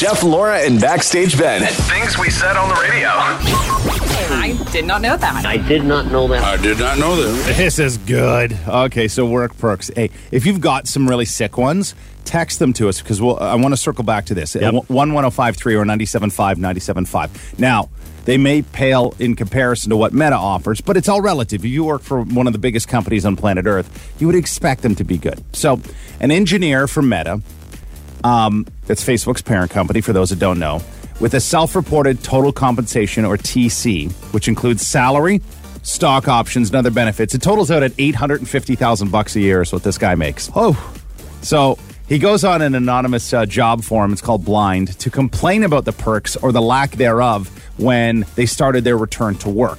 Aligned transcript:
Jeff, 0.00 0.22
Laura, 0.22 0.58
and 0.60 0.80
Backstage 0.80 1.38
Ben. 1.38 1.60
Things 1.60 2.16
we 2.16 2.30
said 2.30 2.56
on 2.56 2.70
the 2.70 2.74
radio. 2.76 3.08
I 3.10 4.58
did 4.72 4.86
not 4.86 5.02
know 5.02 5.14
that. 5.14 5.44
I 5.44 5.58
did 5.58 5.84
not 5.84 6.10
know 6.10 6.26
that. 6.28 6.42
I 6.42 6.56
did 6.56 6.78
not 6.78 6.96
know 6.96 7.16
that. 7.16 7.54
This 7.54 7.78
is 7.78 7.98
good. 7.98 8.56
Okay, 8.66 9.08
so 9.08 9.26
work 9.26 9.54
perks. 9.58 9.90
Hey, 9.94 10.08
if 10.30 10.46
you've 10.46 10.62
got 10.62 10.88
some 10.88 11.06
really 11.06 11.26
sick 11.26 11.58
ones, 11.58 11.94
text 12.24 12.60
them 12.60 12.72
to 12.72 12.88
us 12.88 13.02
because 13.02 13.20
we'll, 13.20 13.38
I 13.40 13.56
want 13.56 13.74
to 13.74 13.76
circle 13.76 14.02
back 14.02 14.24
to 14.26 14.34
this. 14.34 14.54
Yep. 14.54 14.88
11053 14.88 15.74
or 15.74 15.84
975 15.84 16.56
975. 16.56 17.58
Now, 17.58 17.90
they 18.24 18.38
may 18.38 18.62
pale 18.62 19.14
in 19.18 19.36
comparison 19.36 19.90
to 19.90 19.98
what 19.98 20.14
Meta 20.14 20.34
offers, 20.36 20.80
but 20.80 20.96
it's 20.96 21.10
all 21.10 21.20
relative. 21.20 21.62
If 21.62 21.70
you 21.70 21.84
work 21.84 22.00
for 22.00 22.22
one 22.22 22.46
of 22.46 22.54
the 22.54 22.58
biggest 22.58 22.88
companies 22.88 23.26
on 23.26 23.36
planet 23.36 23.66
Earth, 23.66 24.14
you 24.18 24.26
would 24.28 24.36
expect 24.36 24.80
them 24.80 24.94
to 24.94 25.04
be 25.04 25.18
good. 25.18 25.44
So, 25.54 25.78
an 26.20 26.30
engineer 26.30 26.86
from 26.86 27.10
Meta, 27.10 27.42
um, 28.24 28.66
that's 28.86 29.04
Facebook's 29.04 29.42
parent 29.42 29.70
company, 29.70 30.00
for 30.00 30.12
those 30.12 30.30
that 30.30 30.38
don't 30.38 30.58
know, 30.58 30.80
with 31.20 31.34
a 31.34 31.40
self 31.40 31.74
reported 31.74 32.22
total 32.22 32.52
compensation 32.52 33.24
or 33.24 33.36
TC, 33.36 34.10
which 34.32 34.48
includes 34.48 34.86
salary, 34.86 35.40
stock 35.82 36.28
options, 36.28 36.68
and 36.68 36.76
other 36.76 36.90
benefits. 36.90 37.34
It 37.34 37.42
totals 37.42 37.70
out 37.70 37.82
at 37.82 37.92
850000 37.98 39.10
bucks 39.10 39.36
a 39.36 39.40
year 39.40 39.62
is 39.62 39.72
what 39.72 39.82
this 39.82 39.98
guy 39.98 40.14
makes. 40.14 40.50
Oh. 40.54 40.94
So 41.42 41.78
he 42.10 42.18
goes 42.18 42.44
on 42.44 42.60
an 42.60 42.74
anonymous 42.74 43.32
uh, 43.32 43.46
job 43.46 43.84
forum, 43.84 44.12
it's 44.12 44.20
called 44.20 44.44
Blind, 44.44 44.98
to 44.98 45.10
complain 45.10 45.62
about 45.62 45.84
the 45.84 45.92
perks 45.92 46.36
or 46.36 46.52
the 46.52 46.60
lack 46.60 46.90
thereof 46.92 47.48
when 47.78 48.26
they 48.34 48.46
started 48.46 48.84
their 48.84 48.96
return 48.96 49.36
to 49.36 49.48
work. 49.48 49.78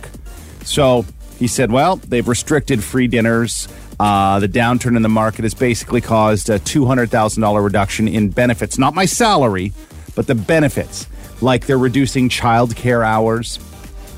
So 0.64 1.06
he 1.38 1.48
said, 1.48 1.72
well, 1.72 1.98
they've 1.98 2.28
restricted 2.28 2.84
free 2.84 3.08
dinners. 3.08 3.68
Uh, 4.00 4.40
the 4.40 4.48
downturn 4.48 4.96
in 4.96 5.02
the 5.02 5.10
market 5.10 5.44
has 5.44 5.54
basically 5.54 6.02
caused 6.02 6.50
a 6.50 6.60
$200,000 6.60 7.64
reduction 7.64 8.08
in 8.08 8.30
benefits. 8.30 8.78
Not 8.78 8.96
my 8.96 9.06
salary, 9.06 9.74
but 10.16 10.28
the 10.28 10.36
benefits. 10.36 11.08
Like 11.42 11.66
they're 11.66 11.78
reducing 11.78 12.30
childcare 12.30 13.06
hours. 13.06 13.60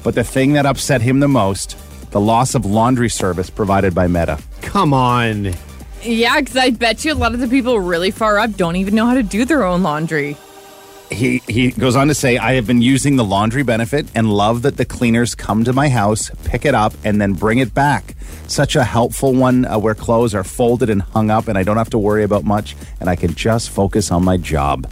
But 0.03 0.15
the 0.15 0.23
thing 0.23 0.53
that 0.53 0.65
upset 0.65 1.01
him 1.01 1.19
the 1.19 1.27
most, 1.27 1.77
the 2.11 2.19
loss 2.19 2.55
of 2.55 2.65
laundry 2.65 3.09
service 3.09 3.49
provided 3.49 3.95
by 3.95 4.07
Meta. 4.07 4.39
Come 4.61 4.93
on. 4.93 5.53
Yeah, 6.01 6.39
because 6.39 6.57
I 6.57 6.71
bet 6.71 7.05
you 7.05 7.13
a 7.13 7.15
lot 7.15 7.33
of 7.33 7.39
the 7.39 7.47
people 7.47 7.79
really 7.79 8.11
far 8.11 8.37
up 8.37 8.55
don't 8.57 8.75
even 8.75 8.95
know 8.95 9.05
how 9.05 9.13
to 9.13 9.23
do 9.23 9.45
their 9.45 9.63
own 9.63 9.83
laundry. 9.83 10.35
He 11.13 11.41
he 11.47 11.71
goes 11.71 11.95
on 11.95 12.07
to 12.07 12.13
say 12.13 12.37
i 12.37 12.53
have 12.53 12.67
been 12.67 12.81
using 12.81 13.15
the 13.15 13.23
laundry 13.23 13.63
benefit 13.63 14.05
and 14.15 14.31
love 14.31 14.61
that 14.63 14.77
the 14.77 14.85
cleaners 14.85 15.35
come 15.35 15.63
to 15.63 15.73
my 15.73 15.89
house 15.89 16.31
pick 16.43 16.65
it 16.65 16.75
up 16.75 16.93
and 17.03 17.21
then 17.21 17.33
bring 17.33 17.59
it 17.59 17.73
back. 17.73 18.15
Such 18.47 18.75
a 18.75 18.83
helpful 18.83 19.33
one 19.33 19.65
uh, 19.65 19.79
where 19.79 19.95
clothes 19.95 20.35
are 20.35 20.43
folded 20.43 20.89
and 20.89 21.01
hung 21.01 21.29
up 21.31 21.47
and 21.47 21.57
i 21.57 21.63
don't 21.63 21.77
have 21.77 21.89
to 21.91 21.97
worry 21.97 22.23
about 22.23 22.43
much 22.43 22.75
and 22.99 23.09
i 23.09 23.15
can 23.15 23.33
just 23.33 23.69
focus 23.69 24.11
on 24.11 24.23
my 24.23 24.37
job 24.37 24.85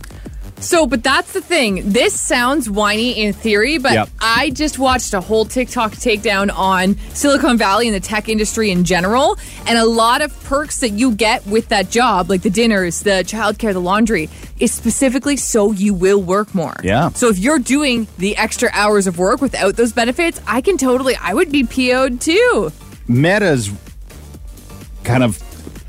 So, 0.61 0.85
but 0.87 1.03
that's 1.03 1.33
the 1.33 1.41
thing. 1.41 1.89
This 1.91 2.17
sounds 2.19 2.69
whiny 2.69 3.11
in 3.23 3.33
theory, 3.33 3.77
but 3.77 3.93
Yep. 3.93 4.09
I 4.19 4.51
just 4.51 4.79
watched 4.79 5.13
a 5.13 5.19
whole 5.21 5.43
TikTok 5.45 5.93
takedown 5.93 6.51
on 6.55 6.97
Silicon 7.13 7.57
Valley 7.57 7.87
and 7.87 7.95
the 7.95 7.99
tech 7.99 8.29
industry 8.29 8.71
in 8.71 8.83
general. 8.83 9.37
And 9.65 9.77
a 9.77 9.85
lot 9.85 10.21
of 10.21 10.31
perks 10.43 10.79
that 10.81 10.89
you 10.89 11.13
get 11.13 11.45
with 11.47 11.69
that 11.69 11.89
job, 11.89 12.29
like 12.29 12.41
the 12.43 12.49
dinners, 12.49 13.01
the 13.01 13.23
childcare, 13.25 13.73
the 13.73 13.81
laundry, 13.81 14.29
is 14.59 14.71
specifically 14.71 15.35
so 15.35 15.71
you 15.71 15.93
will 15.93 16.21
work 16.21 16.53
more. 16.53 16.75
Yeah. 16.83 17.09
So 17.09 17.29
if 17.29 17.39
you're 17.39 17.59
doing 17.59 18.07
the 18.19 18.37
extra 18.37 18.69
hours 18.73 19.07
of 19.07 19.17
work 19.17 19.41
without 19.41 19.75
those 19.75 19.91
benefits, 19.93 20.39
I 20.47 20.61
can 20.61 20.77
totally, 20.77 21.15
I 21.15 21.33
would 21.33 21.51
be 21.51 21.63
PO'd 21.63 22.21
too. 22.21 22.71
meta's 23.07 23.71
kind 25.03 25.23
of 25.23 25.41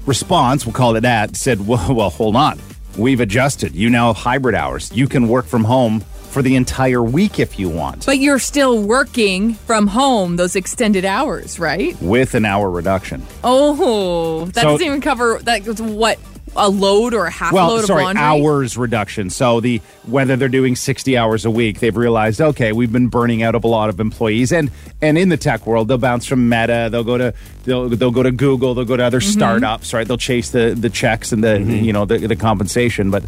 response 0.09 0.65
we'll 0.67 0.73
call 0.73 0.97
it 0.97 1.03
that 1.03 1.37
said 1.37 1.65
well, 1.67 1.95
well 1.95 2.11
hold 2.11 2.35
on 2.35 2.59
we've 2.97 3.21
adjusted 3.21 3.75
you 3.75 3.89
now 3.91 4.13
have 4.13 4.17
hybrid 4.23 4.55
hours 4.55 4.91
you 4.95 5.07
can 5.09 5.29
work 5.29 5.47
from 5.47 5.65
home 5.65 6.01
for 6.01 6.41
the 6.43 6.57
entire 6.57 7.03
week 7.03 7.39
if 7.39 7.59
you 7.59 7.69
want 7.69 8.07
But 8.07 8.19
you're 8.19 8.39
still 8.39 8.83
working 8.83 9.55
from 9.55 9.87
home 9.87 10.37
those 10.37 10.57
extended 10.57 11.05
hours, 11.05 11.59
right? 11.59 11.95
with 12.01 12.35
an 12.35 12.45
hour 12.47 12.71
reduction 12.71 13.23
Oh, 13.45 14.47
that 14.47 14.63
So- 14.63 14.71
doesn't 14.73 14.87
even 14.87 15.01
cover 15.03 15.41
that. 15.45 15.63
What 15.81 16.19
a 16.57 16.69
load 16.69 17.15
or 17.15 17.27
a 17.27 17.31
half 17.31 17.53
well, 17.53 17.69
load 17.69 17.85
sorry, 17.87 18.03
of 18.03 18.07
laundry. 18.17 18.23
hours 18.23 18.77
reduction. 18.77 19.31
So 19.31 19.61
the 19.61 19.81
whether 20.07 20.37
they're 20.37 20.49
doing 20.49 20.77
sixty 20.77 21.17
hours 21.17 21.45
a 21.45 21.51
week, 21.51 21.81
they've 21.81 21.97
realized 21.97 22.41
okay, 22.41 22.73
we've 22.73 22.93
been 22.93 23.09
burning 23.09 23.43
out 23.43 23.55
of 23.55 23.65
a 23.65 23.69
lot 23.69 23.89
of 23.89 24.01
employees, 24.01 24.53
and 24.53 24.71
and 25.01 25.17
in 25.17 25.29
the 25.31 25.37
tech 25.37 25.67
world, 25.67 25.89
they'll 25.89 25.99
bounce 25.99 26.27
from 26.27 26.49
Meta, 26.49 26.89
they'll 26.91 27.05
go 27.05 27.17
to 27.19 27.35
they'll 27.65 27.89
they'll 27.89 28.11
go 28.11 28.23
to 28.23 28.31
Google, 28.33 28.75
they'll 28.75 28.85
go 28.85 28.97
to 28.97 29.05
other 29.05 29.21
Mm-hmm. 29.21 29.31
startups, 29.39 29.95
right? 29.95 30.07
They'll 30.07 30.17
chase 30.19 30.51
the 30.51 30.75
the 30.79 30.91
checks 30.91 31.33
and 31.33 31.43
the 31.43 31.61
you 31.61 31.93
know 31.93 32.05
the, 32.05 32.19
the 32.19 32.37
compensation, 32.37 33.11
but. 33.11 33.23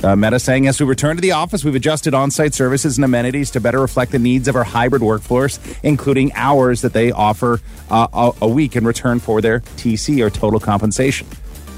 Uh, 0.00 0.14
Meta 0.14 0.38
saying, 0.38 0.68
as 0.68 0.78
we 0.78 0.86
return 0.86 1.16
to 1.16 1.20
the 1.20 1.32
office, 1.32 1.64
we've 1.64 1.74
adjusted 1.74 2.14
on 2.14 2.30
site 2.30 2.54
services 2.54 2.98
and 2.98 3.04
amenities 3.04 3.50
to 3.50 3.58
better 3.60 3.80
reflect 3.80 4.12
the 4.12 4.18
needs 4.20 4.46
of 4.46 4.54
our 4.54 4.62
hybrid 4.62 5.02
workforce, 5.02 5.58
including 5.82 6.32
hours 6.34 6.82
that 6.82 6.92
they 6.92 7.10
offer 7.10 7.60
uh, 7.90 8.06
a, 8.12 8.30
a 8.42 8.48
week 8.48 8.76
in 8.76 8.84
return 8.86 9.18
for 9.18 9.40
their 9.40 9.58
TC 9.58 10.24
or 10.24 10.30
total 10.30 10.60
compensation. 10.60 11.26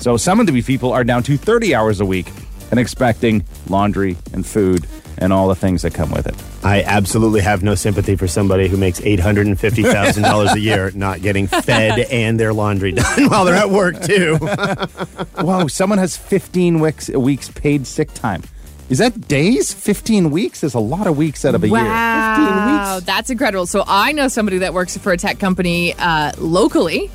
So 0.00 0.16
some 0.16 0.40
of 0.40 0.46
the 0.46 0.62
people 0.62 0.92
are 0.92 1.04
down 1.04 1.22
to 1.24 1.36
30 1.36 1.74
hours 1.74 2.00
a 2.00 2.06
week 2.06 2.32
and 2.70 2.80
expecting 2.80 3.44
laundry 3.68 4.16
and 4.32 4.46
food 4.46 4.86
and 5.18 5.32
all 5.32 5.48
the 5.48 5.54
things 5.54 5.82
that 5.82 5.92
come 5.92 6.10
with 6.10 6.26
it. 6.26 6.34
I 6.64 6.82
absolutely 6.82 7.42
have 7.42 7.62
no 7.62 7.74
sympathy 7.74 8.16
for 8.16 8.26
somebody 8.26 8.68
who 8.68 8.78
makes 8.78 9.00
$850,000 9.00 10.54
a 10.54 10.60
year 10.60 10.90
not 10.94 11.20
getting 11.20 11.46
fed 11.46 11.98
and 12.10 12.40
their 12.40 12.54
laundry 12.54 12.92
done 12.92 13.28
while 13.28 13.44
they're 13.44 13.54
at 13.54 13.68
work, 13.68 14.00
too. 14.00 14.36
Whoa, 15.40 15.66
someone 15.66 15.98
has 15.98 16.16
15 16.16 16.80
weeks, 16.80 17.10
weeks 17.10 17.50
paid 17.50 17.86
sick 17.86 18.12
time. 18.14 18.42
Is 18.88 18.98
that 18.98 19.28
days? 19.28 19.72
15 19.72 20.30
weeks 20.30 20.64
is 20.64 20.74
a 20.74 20.80
lot 20.80 21.06
of 21.06 21.16
weeks 21.16 21.44
out 21.44 21.54
of 21.54 21.62
a 21.62 21.68
year. 21.68 21.76
Wow, 21.76 23.00
that's 23.04 23.30
incredible. 23.30 23.66
So 23.66 23.84
I 23.86 24.12
know 24.12 24.28
somebody 24.28 24.58
that 24.58 24.74
works 24.74 24.96
for 24.96 25.12
a 25.12 25.16
tech 25.16 25.38
company 25.38 25.94
uh, 25.94 26.32
locally, 26.38 27.10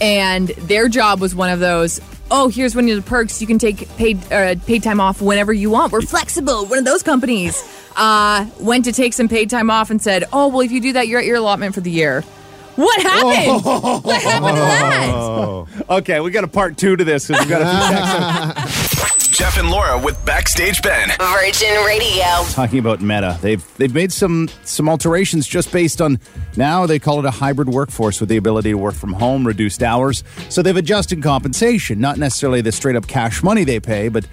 and 0.00 0.48
their 0.48 0.88
job 0.88 1.20
was 1.20 1.34
one 1.34 1.50
of 1.50 1.58
those. 1.58 2.00
Oh, 2.30 2.48
here's 2.48 2.74
one 2.74 2.88
of 2.88 2.96
the 2.96 3.02
perks. 3.08 3.40
You 3.40 3.46
can 3.46 3.58
take 3.58 3.88
paid 3.96 4.20
uh, 4.32 4.56
paid 4.66 4.82
time 4.82 5.00
off 5.00 5.22
whenever 5.22 5.52
you 5.52 5.70
want. 5.70 5.92
We're 5.92 6.00
flexible. 6.02 6.66
One 6.66 6.78
of 6.78 6.84
those 6.84 7.02
companies 7.02 7.62
uh, 7.94 8.46
went 8.58 8.84
to 8.86 8.92
take 8.92 9.12
some 9.12 9.28
paid 9.28 9.48
time 9.48 9.70
off 9.70 9.90
and 9.90 10.02
said, 10.02 10.24
"Oh, 10.32 10.48
well, 10.48 10.60
if 10.62 10.72
you 10.72 10.80
do 10.80 10.92
that, 10.94 11.06
you're 11.06 11.20
at 11.20 11.26
your 11.26 11.36
allotment 11.36 11.74
for 11.74 11.80
the 11.80 11.90
year." 11.90 12.22
What 12.74 13.00
happened? 13.00 13.64
What 14.04 14.22
happened 14.22 14.56
to 14.56 14.60
that? 14.62 15.86
Okay, 15.98 16.20
we 16.20 16.30
got 16.30 16.44
a 16.44 16.48
part 16.48 16.76
two 16.76 16.96
to 16.96 17.04
this 17.04 17.26
because 17.28 17.40
we've 17.40 17.48
got 17.50 17.62
a 17.62 18.60
few 18.60 18.64
texts 18.66 18.85
Jeff 19.36 19.58
and 19.58 19.70
Laura 19.70 19.98
with 19.98 20.24
Backstage 20.24 20.80
Ben. 20.80 21.10
Virgin 21.20 21.84
Radio. 21.84 22.24
talking 22.52 22.78
about 22.78 23.02
Meta. 23.02 23.36
They've 23.42 23.62
they've 23.76 23.92
made 23.92 24.10
some 24.10 24.48
some 24.64 24.88
alterations 24.88 25.46
just 25.46 25.70
based 25.70 26.00
on 26.00 26.18
now 26.56 26.86
they 26.86 26.98
call 26.98 27.18
it 27.18 27.26
a 27.26 27.30
hybrid 27.30 27.68
workforce 27.68 28.18
with 28.18 28.30
the 28.30 28.38
ability 28.38 28.70
to 28.70 28.78
work 28.78 28.94
from 28.94 29.12
home, 29.12 29.46
reduced 29.46 29.82
hours. 29.82 30.24
So 30.48 30.62
they've 30.62 30.74
adjusted 30.74 31.22
compensation, 31.22 32.00
not 32.00 32.16
necessarily 32.16 32.62
the 32.62 32.72
straight 32.72 32.96
up 32.96 33.08
cash 33.08 33.42
money 33.42 33.64
they 33.64 33.78
pay, 33.78 34.08
but 34.08 34.26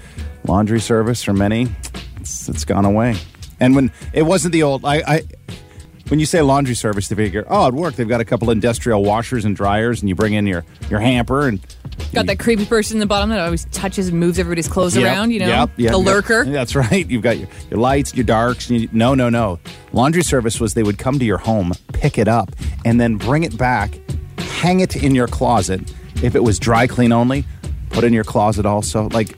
laundry 0.47 0.79
service 0.79 1.21
for 1.21 1.33
many, 1.33 1.67
it's, 2.21 2.47
it's 2.47 2.63
gone 2.63 2.85
away. 2.85 3.17
And 3.59 3.75
when 3.75 3.91
it 4.13 4.21
wasn't 4.21 4.53
the 4.53 4.63
old, 4.63 4.85
I, 4.85 5.03
I 5.05 5.23
when 6.07 6.21
you 6.21 6.25
say 6.25 6.41
laundry 6.41 6.75
service, 6.75 7.09
they 7.09 7.15
figure, 7.15 7.45
oh, 7.49 7.67
at 7.67 7.73
work 7.73 7.95
they've 7.95 8.07
got 8.07 8.21
a 8.21 8.25
couple 8.25 8.49
industrial 8.51 9.03
washers 9.03 9.43
and 9.43 9.53
dryers, 9.53 9.99
and 9.99 10.07
you 10.07 10.15
bring 10.15 10.31
in 10.31 10.47
your 10.47 10.63
your 10.89 11.01
hamper 11.01 11.49
and 11.49 11.59
Got 12.13 12.27
that 12.27 12.39
creepy 12.39 12.65
person 12.65 12.97
in 12.97 12.99
the 12.99 13.05
bottom 13.05 13.29
that 13.29 13.39
always 13.39 13.65
touches 13.71 14.09
and 14.09 14.19
moves 14.19 14.37
everybody's 14.37 14.67
clothes 14.67 14.95
Yep, 14.95 15.05
around. 15.05 15.31
You 15.31 15.39
know, 15.39 15.47
yep, 15.47 15.69
yep, 15.77 15.91
the 15.91 15.97
yep. 15.97 16.05
lurker. 16.05 16.45
That's 16.47 16.75
right. 16.75 17.09
You've 17.09 17.23
got 17.23 17.37
your, 17.37 17.47
your 17.71 17.79
lights, 17.79 18.13
your 18.13 18.25
darks. 18.25 18.69
And 18.69 18.81
you, 18.81 18.89
no, 18.91 19.15
no, 19.15 19.29
no. 19.29 19.59
Laundry 19.93 20.23
service 20.23 20.59
was 20.59 20.73
they 20.73 20.83
would 20.83 20.97
come 20.97 21.17
to 21.19 21.25
your 21.25 21.39
home, 21.39 21.73
pick 21.93 22.17
it 22.17 22.27
up, 22.27 22.51
and 22.85 23.01
then 23.01 23.17
bring 23.17 23.43
it 23.43 23.57
back, 23.57 23.99
hang 24.37 24.79
it 24.79 24.95
in 24.95 25.15
your 25.15 25.27
closet. 25.27 25.93
If 26.21 26.35
it 26.35 26.43
was 26.43 26.59
dry 26.59 26.87
clean 26.87 27.11
only, 27.11 27.45
put 27.89 28.03
in 28.03 28.13
your 28.13 28.23
closet 28.23 28.65
also. 28.65 29.09
Like 29.09 29.35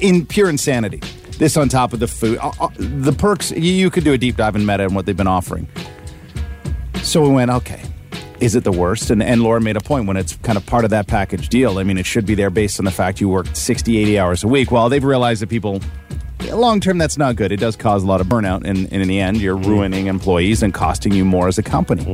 in 0.00 0.26
pure 0.26 0.48
insanity. 0.48 1.00
This 1.38 1.56
on 1.56 1.68
top 1.68 1.92
of 1.92 2.00
the 2.00 2.08
food, 2.08 2.38
uh, 2.38 2.50
uh, 2.60 2.68
the 2.76 3.12
perks. 3.12 3.52
You, 3.52 3.60
you 3.60 3.90
could 3.90 4.04
do 4.04 4.12
a 4.12 4.18
deep 4.18 4.36
dive 4.36 4.56
in 4.56 4.66
Meta 4.66 4.84
and 4.84 4.94
what 4.94 5.06
they've 5.06 5.16
been 5.16 5.28
offering. 5.28 5.68
So 7.02 7.22
we 7.22 7.28
went, 7.28 7.50
okay, 7.50 7.82
is 8.40 8.54
it 8.54 8.64
the 8.64 8.72
worst? 8.72 9.10
And, 9.10 9.22
and 9.22 9.42
Laura 9.42 9.60
made 9.60 9.76
a 9.76 9.80
point 9.80 10.06
when 10.06 10.16
it's 10.16 10.36
kind 10.36 10.56
of 10.56 10.64
part 10.66 10.84
of 10.84 10.90
that 10.90 11.06
package 11.06 11.48
deal. 11.48 11.78
I 11.78 11.82
mean, 11.82 11.98
it 11.98 12.06
should 12.06 12.26
be 12.26 12.34
there 12.34 12.50
based 12.50 12.78
on 12.78 12.84
the 12.84 12.90
fact 12.90 13.20
you 13.20 13.28
worked 13.28 13.56
60, 13.56 13.98
80 13.98 14.18
hours 14.18 14.44
a 14.44 14.48
week. 14.48 14.70
Well, 14.70 14.88
they've 14.88 15.02
realized 15.02 15.42
that 15.42 15.48
people, 15.48 15.80
long 16.52 16.80
term, 16.80 16.98
that's 16.98 17.18
not 17.18 17.36
good. 17.36 17.52
It 17.52 17.58
does 17.58 17.76
cause 17.76 18.02
a 18.02 18.06
lot 18.06 18.20
of 18.20 18.26
burnout. 18.28 18.64
And, 18.64 18.90
and 18.92 19.02
in 19.02 19.08
the 19.08 19.20
end, 19.20 19.38
you're 19.38 19.56
ruining 19.56 20.06
employees 20.06 20.62
and 20.62 20.72
costing 20.72 21.12
you 21.12 21.24
more 21.24 21.48
as 21.48 21.58
a 21.58 21.62
company. 21.62 22.04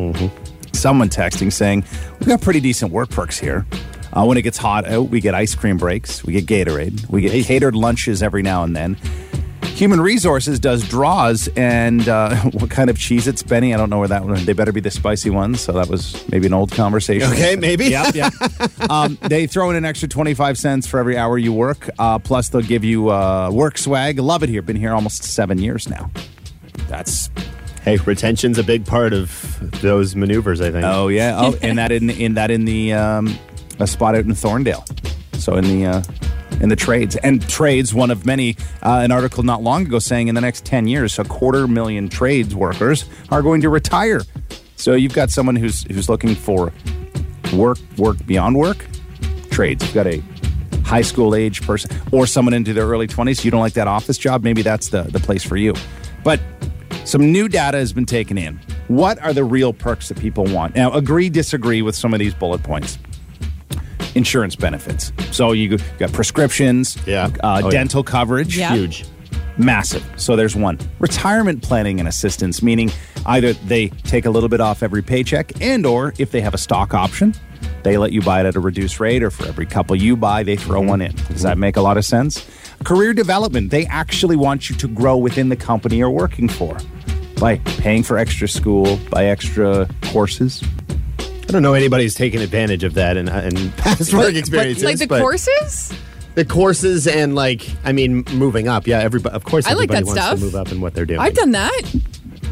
Someone 0.73 1.09
texting 1.09 1.53
saying, 1.53 1.85
we've 2.19 2.29
got 2.29 2.41
pretty 2.41 2.61
decent 2.61 2.91
work 2.91 3.11
perks 3.11 3.39
here. 3.39 3.67
Uh, 4.13 4.25
when 4.25 4.39
it 4.39 4.43
gets 4.43 4.57
hot 4.59 4.87
out, 4.87 5.09
we 5.09 5.21
get 5.21 5.35
ice 5.35 5.55
cream 5.57 5.77
breaks, 5.77 6.25
we 6.25 6.33
get 6.33 6.47
Gatorade, 6.47 7.09
we 7.11 7.21
get 7.21 7.45
catered 7.47 7.75
lunches 7.75 8.23
every 8.23 8.43
now 8.43 8.63
and 8.63 8.77
then. 8.77 8.97
Human 9.75 10.01
Resources 10.01 10.61
does 10.61 10.89
draws, 10.89 11.49
and 11.57 12.09
uh, 12.09 12.37
what 12.53 12.71
kind 12.71 12.91
of 12.91 12.99
cheese 12.99 13.27
it's 13.27 13.43
Benny? 13.43 13.75
I 13.75 13.77
don't 13.77 13.91
know 13.91 13.99
where 13.99 14.09
that 14.09 14.25
one. 14.25 14.45
They 14.45 14.53
better 14.53 14.71
be 14.71 14.81
the 14.81 14.91
spicy 14.91 15.31
ones. 15.31 15.61
So 15.61 15.73
that 15.73 15.89
was 15.89 16.27
maybe 16.31 16.47
an 16.47 16.55
old 16.55 16.71
conversation. 16.71 17.33
Okay, 17.33 17.57
maybe. 17.57 17.87
Yep, 17.87 18.15
yep. 18.15 18.33
um, 18.91 19.19
they 19.23 19.49
throw 19.49 19.71
in 19.71 19.77
an 19.77 19.85
extra 19.85 20.09
25 20.09 20.59
cents 20.59 20.87
for 20.87 21.01
every 21.01 21.19
hour 21.19 21.37
you 21.39 21.53
work. 21.53 21.91
Uh, 21.99 22.21
plus, 22.21 22.51
they'll 22.51 22.63
give 22.63 22.85
you 22.85 23.11
uh, 23.11 23.51
work 23.51 23.77
swag. 23.77 24.21
Love 24.21 24.45
it 24.45 24.49
here. 24.49 24.63
Been 24.63 24.77
here 24.77 24.93
almost 24.93 25.25
seven 25.25 25.59
years 25.59 25.89
now. 25.89 26.09
That's 26.87 27.31
Hey, 27.83 27.99
retention's 27.99 28.57
a 28.57 28.63
big 28.65 28.87
part 28.87 29.13
of 29.13 29.81
those 29.83 30.17
maneuvers, 30.17 30.63
I 30.63 30.71
think. 30.71 30.85
oh 30.87 31.09
yeah. 31.09 31.37
Oh, 31.39 31.55
and 31.61 31.77
that 31.77 31.93
in 31.93 32.09
in 32.09 32.35
that 32.35 32.51
in 32.51 32.65
the 32.65 32.95
um, 32.95 33.39
a 33.79 33.87
spot 33.87 34.15
out 34.15 34.25
in 34.25 34.33
Thorndale. 34.33 34.85
So 35.39 35.57
in 35.57 35.65
the 35.65 35.87
uh, 35.87 36.03
in 36.61 36.69
the 36.69 36.77
trades 36.77 37.17
and 37.17 37.47
trades, 37.49 37.93
one 37.95 38.11
of 38.11 38.27
many. 38.27 38.57
Uh, 38.83 39.01
an 39.03 39.13
article 39.13 39.43
not 39.43 39.63
long 39.63 39.87
ago 39.87 39.99
saying 39.99 40.29
in 40.29 40.35
the 40.35 40.41
next 40.41 40.65
10 40.65 40.89
years, 40.89 41.19
a 41.19 41.25
quarter 41.25 41.67
million 41.67 42.09
trades 42.09 42.55
workers 42.55 43.05
are 43.31 43.43
going 43.43 43.61
to 43.61 43.69
retire. 43.69 44.23
So 44.77 44.95
you've 44.95 45.15
got 45.15 45.31
someone 45.31 45.57
who's 45.57 45.85
who's 45.85 46.09
looking 46.09 46.35
for 46.35 46.73
work 47.53 47.79
work 47.97 48.25
beyond 48.27 48.57
work 48.57 48.85
trades. 49.51 49.85
You've 49.85 49.95
got 49.95 50.07
a 50.07 50.23
high 50.85 51.03
school 51.03 51.35
age 51.35 51.63
person 51.63 51.91
or 52.13 52.27
someone 52.27 52.55
into 52.55 52.73
their 52.73 52.87
early 52.87 53.07
20s. 53.07 53.45
You 53.45 53.51
don't 53.51 53.61
like 53.61 53.75
that 53.75 53.89
office 53.89 54.19
job, 54.19 54.43
maybe 54.43 54.63
that's 54.63 54.89
the, 54.89 55.03
the 55.03 55.21
place 55.21 55.43
for 55.43 55.57
you. 55.57 55.75
But 56.23 56.41
some 57.05 57.33
new 57.33 57.49
data 57.49 57.79
has 57.79 57.93
been 57.93 58.07
taken 58.07 58.39
in. 58.39 58.61
What 58.89 59.19
are 59.23 59.33
the 59.33 59.45
real 59.45 59.73
perks 59.73 60.09
that 60.09 60.19
people 60.19 60.45
want? 60.45 60.75
Now, 60.75 60.93
agree, 60.93 61.29
disagree 61.31 61.83
with 61.83 61.95
some 61.95 62.13
of 62.13 62.19
these 62.19 62.35
bullet 62.35 62.63
points. 62.63 62.99
Insurance 64.15 64.57
benefits. 64.57 65.13
So 65.33 65.53
you 65.53 65.79
got 65.99 66.13
prescriptions, 66.13 66.97
Yeah. 67.07 67.31
uh, 67.43 67.61
Oh, 67.63 67.67
yeah. 67.67 67.71
dental 67.71 68.03
coverage, 68.03 68.57
Yeah. 68.57 68.75
Huge. 68.75 69.05
massive. 69.59 70.05
So 70.17 70.37
there's 70.37 70.57
one. 70.57 70.79
Retirement 70.99 71.63
planning 71.63 71.99
and 72.01 72.09
assistance, 72.09 72.63
meaning 72.63 72.91
either 73.27 73.53
they 73.53 73.89
take 73.89 74.27
a 74.27 74.31
little 74.31 74.49
bit 74.49 74.61
off 74.61 74.83
every 74.83 75.03
paycheck 75.03 75.53
and 75.61 75.87
or 75.87 76.13
if 76.19 76.31
they 76.33 76.41
have 76.41 76.55
a 76.55 76.59
stock 76.59 76.93
option, 76.95 77.35
they 77.83 77.97
let 77.99 78.13
you 78.13 78.21
buy 78.21 78.41
it 78.41 78.47
at 78.47 78.57
a 78.57 78.61
reduced 78.61 78.99
rate 79.01 79.23
or 79.23 79.31
for 79.31 79.47
every 79.47 79.67
couple 79.67 79.95
you 79.97 80.17
buy, 80.17 80.43
they 80.43 80.57
throw 80.57 80.81
one 80.81 81.01
in. 81.01 81.15
Does 81.29 81.43
that 81.43 81.57
make 81.59 81.77
a 81.77 81.81
lot 81.81 81.97
of 81.97 82.05
sense? 82.05 82.45
Career 82.85 83.15
development, 83.15 83.71
they 83.71 83.87
actually 83.87 84.37
want 84.37 84.69
you 84.69 84.77
to 84.77 84.89
grow 84.89 85.17
within 85.17 85.49
the 85.49 85.57
company 85.57 85.99
you're 85.99 86.11
working 86.11 86.49
for 86.49 86.77
by 87.39 87.57
paying 87.79 88.03
for 88.03 88.19
extra 88.19 88.49
school, 88.49 88.99
by 89.11 89.27
extra 89.27 89.89
courses. 90.03 90.63
I 91.47 91.53
don't 91.53 91.63
know 91.63 91.75
anybody 91.75 92.05
who's 92.05 92.15
taken 92.15 92.41
advantage 92.41 92.85
of 92.85 92.95
that 92.95 93.17
in, 93.17 93.29
in 93.29 93.71
past 93.77 94.13
work 94.15 94.35
experiences. 94.35 94.83
like 94.85 94.99
the 94.99 95.07
but 95.07 95.21
courses? 95.21 95.93
the 96.35 96.45
courses 96.45 97.07
and 97.07 97.35
like, 97.35 97.69
I 97.85 97.93
mean, 97.93 98.25
moving 98.33 98.67
up. 98.67 98.87
Yeah, 98.87 98.99
everybody. 99.01 99.35
Of 99.37 99.45
course, 99.45 99.67
I 99.67 99.75
like 99.75 99.91
everybody 99.91 100.01
that 100.01 100.07
wants 100.07 100.23
stuff. 100.23 100.39
to 100.39 100.45
move 100.45 100.55
up 100.57 100.73
in 100.73 100.81
what 100.81 100.95
they're 100.95 101.05
doing. 101.07 101.21
I've 101.21 101.35
done 101.35 101.53
that. 101.53 101.83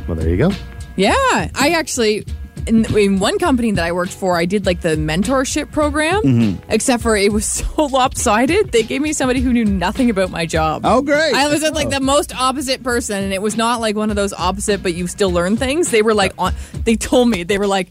Well, 0.06 0.16
there 0.16 0.28
you 0.28 0.36
go. 0.36 0.50
Yeah, 0.96 1.14
I 1.18 1.70
actually. 1.76 2.24
In, 2.64 2.84
in 2.96 3.18
one 3.18 3.40
company 3.40 3.72
that 3.72 3.84
I 3.84 3.90
worked 3.90 4.12
for, 4.12 4.36
I 4.36 4.44
did 4.44 4.66
like 4.66 4.82
the 4.82 4.90
mentorship 4.90 5.72
program, 5.72 6.22
Mm-hmm. 6.22 6.70
except 6.70 7.02
for 7.02 7.16
it 7.16 7.32
was 7.32 7.44
so 7.48 7.86
lopsided. 7.86 8.70
They 8.70 8.84
gave 8.84 9.02
me 9.02 9.12
somebody 9.12 9.40
who 9.40 9.52
knew 9.52 9.64
nothing 9.64 10.10
about 10.10 10.30
my 10.30 10.46
job. 10.46 10.82
Oh, 10.84 11.02
great. 11.02 11.34
I 11.34 11.48
was 11.48 11.64
at 11.64 11.74
like 11.74 11.90
the 11.90 11.98
most 11.98 12.32
opposite 12.38 12.84
person, 12.84 13.24
and 13.24 13.32
it 13.32 13.42
was 13.42 13.56
not 13.56 13.80
like 13.80 13.96
one 13.96 14.10
of 14.10 14.16
those 14.16 14.32
opposite, 14.32 14.80
but 14.80 14.94
you 14.94 15.08
still 15.08 15.32
learn 15.32 15.56
things. 15.56 15.90
They 15.90 16.02
were 16.02 16.14
like, 16.14 16.34
on, 16.38 16.54
they 16.84 16.94
told 16.94 17.30
me 17.30 17.42
they 17.42 17.58
were 17.58 17.66
like, 17.66 17.88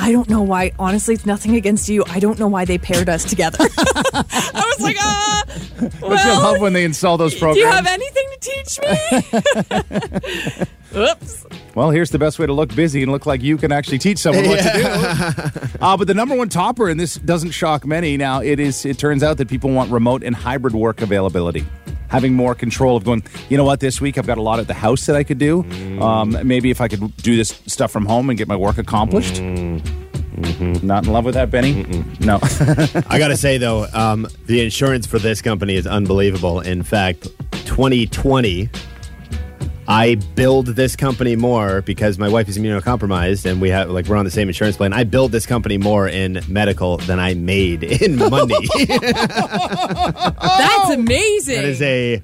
I 0.00 0.12
don't 0.12 0.30
know 0.30 0.40
why. 0.40 0.72
Honestly, 0.78 1.12
it's 1.14 1.26
nothing 1.26 1.56
against 1.56 1.86
you. 1.90 2.02
I 2.06 2.20
don't 2.20 2.38
know 2.38 2.48
why 2.48 2.64
they 2.64 2.78
paired 2.78 3.10
us 3.10 3.22
together. 3.22 3.58
I 4.14 4.64
was 4.66 4.80
like, 4.80 4.96
ah, 4.98 5.42
Don't 5.78 6.24
you 6.24 6.32
love 6.42 6.58
when 6.60 6.72
they 6.72 6.84
install 6.84 7.18
those 7.18 7.34
programs? 7.34 7.56
do 7.56 7.60
you 7.60 7.66
have 7.70 7.86
anything 7.86 8.26
to 8.32 8.38
teach 8.40 8.80
me? 10.62 10.66
Oops. 11.00 11.46
Well, 11.74 11.90
here's 11.90 12.10
the 12.10 12.18
best 12.18 12.38
way 12.38 12.46
to 12.46 12.52
look 12.54 12.74
busy 12.74 13.02
and 13.02 13.12
look 13.12 13.26
like 13.26 13.42
you 13.42 13.58
can 13.58 13.72
actually 13.72 13.98
teach 13.98 14.18
someone 14.18 14.48
what 14.48 14.60
to 14.60 14.72
do. 14.72 15.70
Uh, 15.80 15.96
but 15.96 16.06
the 16.06 16.14
number 16.14 16.36
one 16.36 16.48
topper, 16.50 16.90
and 16.90 17.00
this 17.00 17.14
doesn't 17.14 17.52
shock 17.52 17.86
many, 17.86 18.18
now 18.18 18.42
it 18.42 18.60
is. 18.60 18.84
It 18.84 18.98
turns 18.98 19.22
out 19.22 19.38
that 19.38 19.48
people 19.48 19.70
want 19.70 19.90
remote 19.90 20.22
and 20.22 20.36
hybrid 20.36 20.74
work 20.74 21.00
availability. 21.00 21.64
Having 22.10 22.34
more 22.34 22.54
control 22.54 22.96
of 22.96 23.04
going, 23.04 23.22
you 23.48 23.56
know 23.56 23.64
what, 23.64 23.80
this 23.80 24.00
week 24.00 24.18
I've 24.18 24.26
got 24.26 24.36
a 24.38 24.42
lot 24.42 24.58
at 24.60 24.66
the 24.66 24.74
house 24.74 25.06
that 25.06 25.16
I 25.16 25.24
could 25.24 25.38
do. 25.38 25.62
Um, 26.00 26.36
maybe 26.46 26.70
if 26.70 26.80
I 26.80 26.88
could 26.88 27.16
do 27.18 27.36
this 27.36 27.60
stuff 27.66 27.90
from 27.90 28.04
home 28.04 28.28
and 28.30 28.38
get 28.38 28.48
my 28.48 28.56
work 28.56 28.78
accomplished. 28.78 29.40
Not 29.40 31.06
in 31.06 31.12
love 31.12 31.24
with 31.24 31.34
that, 31.34 31.50
Benny? 31.50 31.84
No. 32.20 32.38
I 33.08 33.18
got 33.18 33.28
to 33.28 33.36
say 33.36 33.58
though, 33.58 33.86
um, 33.92 34.26
the 34.46 34.62
insurance 34.62 35.06
for 35.06 35.18
this 35.18 35.40
company 35.42 35.74
is 35.76 35.86
unbelievable. 35.86 36.60
In 36.60 36.82
fact, 36.82 37.28
2020, 37.66 38.68
I 39.90 40.14
billed 40.36 40.66
this 40.66 40.94
company 40.94 41.34
more 41.34 41.82
because 41.82 42.16
my 42.16 42.28
wife 42.28 42.48
is 42.48 42.56
immunocompromised, 42.56 43.44
and 43.44 43.60
we 43.60 43.70
have 43.70 43.90
like 43.90 44.06
we're 44.06 44.16
on 44.16 44.24
the 44.24 44.30
same 44.30 44.46
insurance 44.46 44.76
plan. 44.76 44.92
I 44.92 45.02
billed 45.02 45.32
this 45.32 45.46
company 45.46 45.78
more 45.78 46.06
in 46.06 46.40
medical 46.46 46.98
than 46.98 47.18
I 47.18 47.34
made 47.34 47.82
in 47.82 48.16
money. 48.16 48.68
That's 48.86 50.90
amazing. 50.90 51.56
that 51.56 51.64
is 51.64 51.82
a 51.82 52.22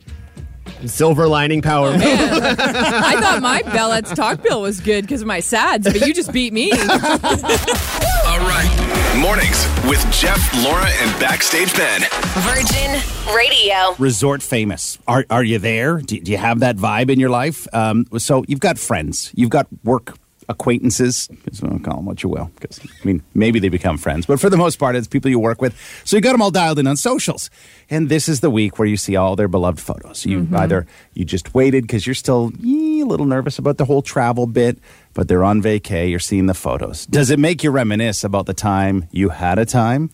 silver 0.86 1.26
lining 1.26 1.60
power 1.60 1.88
oh, 1.88 1.92
move. 1.94 2.02
Man, 2.02 2.56
I 2.60 3.20
thought 3.20 3.42
my 3.42 3.62
Bell 3.62 3.88
Let's 3.88 4.14
Talk 4.14 4.44
bill 4.44 4.62
was 4.62 4.78
good 4.78 5.02
because 5.02 5.22
of 5.22 5.26
my 5.26 5.40
SADs, 5.40 5.92
but 5.92 6.06
you 6.06 6.14
just 6.14 6.32
beat 6.32 6.52
me. 6.52 6.70
All 6.70 8.38
right. 8.38 9.05
Mornings 9.20 9.66
with 9.88 10.00
Jeff, 10.12 10.52
Laura, 10.62 10.86
and 10.86 11.20
Backstage 11.20 11.74
Ben. 11.74 12.02
Virgin 12.40 13.00
Radio. 13.34 13.94
resort 13.98 14.42
famous. 14.42 14.98
Are 15.08 15.24
are 15.30 15.42
you 15.42 15.58
there? 15.58 15.98
Do, 15.98 16.20
do 16.20 16.30
you 16.30 16.38
have 16.38 16.60
that 16.60 16.76
vibe 16.76 17.10
in 17.10 17.18
your 17.18 17.30
life? 17.30 17.66
Um, 17.72 18.06
so 18.18 18.44
you've 18.46 18.60
got 18.60 18.78
friends, 18.78 19.32
you've 19.34 19.50
got 19.50 19.66
work 19.84 20.18
acquaintances. 20.48 21.28
So 21.52 21.66
call 21.78 21.96
them 21.96 22.06
what 22.06 22.22
you 22.22 22.28
will, 22.28 22.50
because 22.60 22.80
I 22.80 23.04
mean 23.06 23.22
maybe 23.34 23.58
they 23.58 23.68
become 23.68 23.98
friends, 23.98 24.26
but 24.26 24.40
for 24.40 24.50
the 24.50 24.56
most 24.56 24.78
part, 24.78 24.96
it's 24.96 25.08
people 25.08 25.30
you 25.30 25.38
work 25.38 25.60
with. 25.60 25.74
So 26.04 26.16
you 26.16 26.20
got 26.20 26.32
them 26.32 26.42
all 26.42 26.50
dialed 26.50 26.78
in 26.78 26.86
on 26.86 26.96
socials, 26.96 27.50
and 27.90 28.08
this 28.08 28.28
is 28.28 28.40
the 28.40 28.50
week 28.50 28.78
where 28.78 28.88
you 28.88 28.96
see 28.96 29.16
all 29.16 29.36
their 29.36 29.48
beloved 29.48 29.80
photos. 29.80 30.24
You 30.24 30.48
either 30.54 30.86
you 31.14 31.24
just 31.24 31.54
waited 31.54 31.84
because 31.84 32.06
you're 32.06 32.14
still 32.14 32.52
eh, 32.64 33.02
a 33.02 33.04
little 33.04 33.26
nervous 33.26 33.58
about 33.58 33.78
the 33.78 33.84
whole 33.84 34.02
travel 34.02 34.46
bit, 34.46 34.78
but 35.14 35.28
they're 35.28 35.44
on 35.44 35.62
vacay. 35.62 36.10
You're 36.10 36.18
seeing 36.18 36.46
the 36.46 36.54
photos. 36.54 37.06
Does 37.06 37.30
it 37.30 37.38
make 37.38 37.62
you 37.62 37.70
reminisce 37.70 38.24
about 38.24 38.46
the 38.46 38.54
time 38.54 39.08
you 39.10 39.30
had 39.30 39.58
a 39.58 39.66
time? 39.66 40.10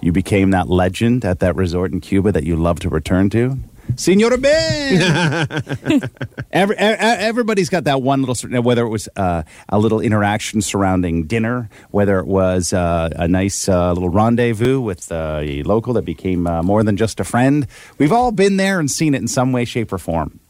You 0.00 0.12
became 0.12 0.50
that 0.50 0.68
legend 0.68 1.24
at 1.24 1.40
that 1.40 1.56
resort 1.56 1.92
in 1.92 2.00
Cuba 2.00 2.30
that 2.32 2.44
you 2.44 2.54
love 2.54 2.78
to 2.80 2.88
return 2.88 3.30
to. 3.30 3.58
Senora 3.94 4.38
Ben! 4.38 5.62
Every, 6.52 6.76
everybody's 6.76 7.68
got 7.68 7.84
that 7.84 8.02
one 8.02 8.22
little, 8.22 8.62
whether 8.62 8.84
it 8.84 8.88
was 8.88 9.08
uh, 9.16 9.42
a 9.68 9.78
little 9.78 10.00
interaction 10.00 10.62
surrounding 10.62 11.26
dinner, 11.26 11.68
whether 11.90 12.18
it 12.18 12.26
was 12.26 12.72
uh, 12.72 13.10
a 13.16 13.28
nice 13.28 13.68
uh, 13.68 13.92
little 13.92 14.08
rendezvous 14.08 14.80
with 14.80 15.10
uh, 15.12 15.40
a 15.42 15.62
local 15.62 15.92
that 15.94 16.04
became 16.04 16.46
uh, 16.46 16.62
more 16.62 16.82
than 16.82 16.96
just 16.96 17.20
a 17.20 17.24
friend. 17.24 17.66
We've 17.98 18.12
all 18.12 18.32
been 18.32 18.56
there 18.56 18.80
and 18.80 18.90
seen 18.90 19.14
it 19.14 19.18
in 19.18 19.28
some 19.28 19.52
way, 19.52 19.64
shape, 19.64 19.92
or 19.92 19.98
form. 19.98 20.40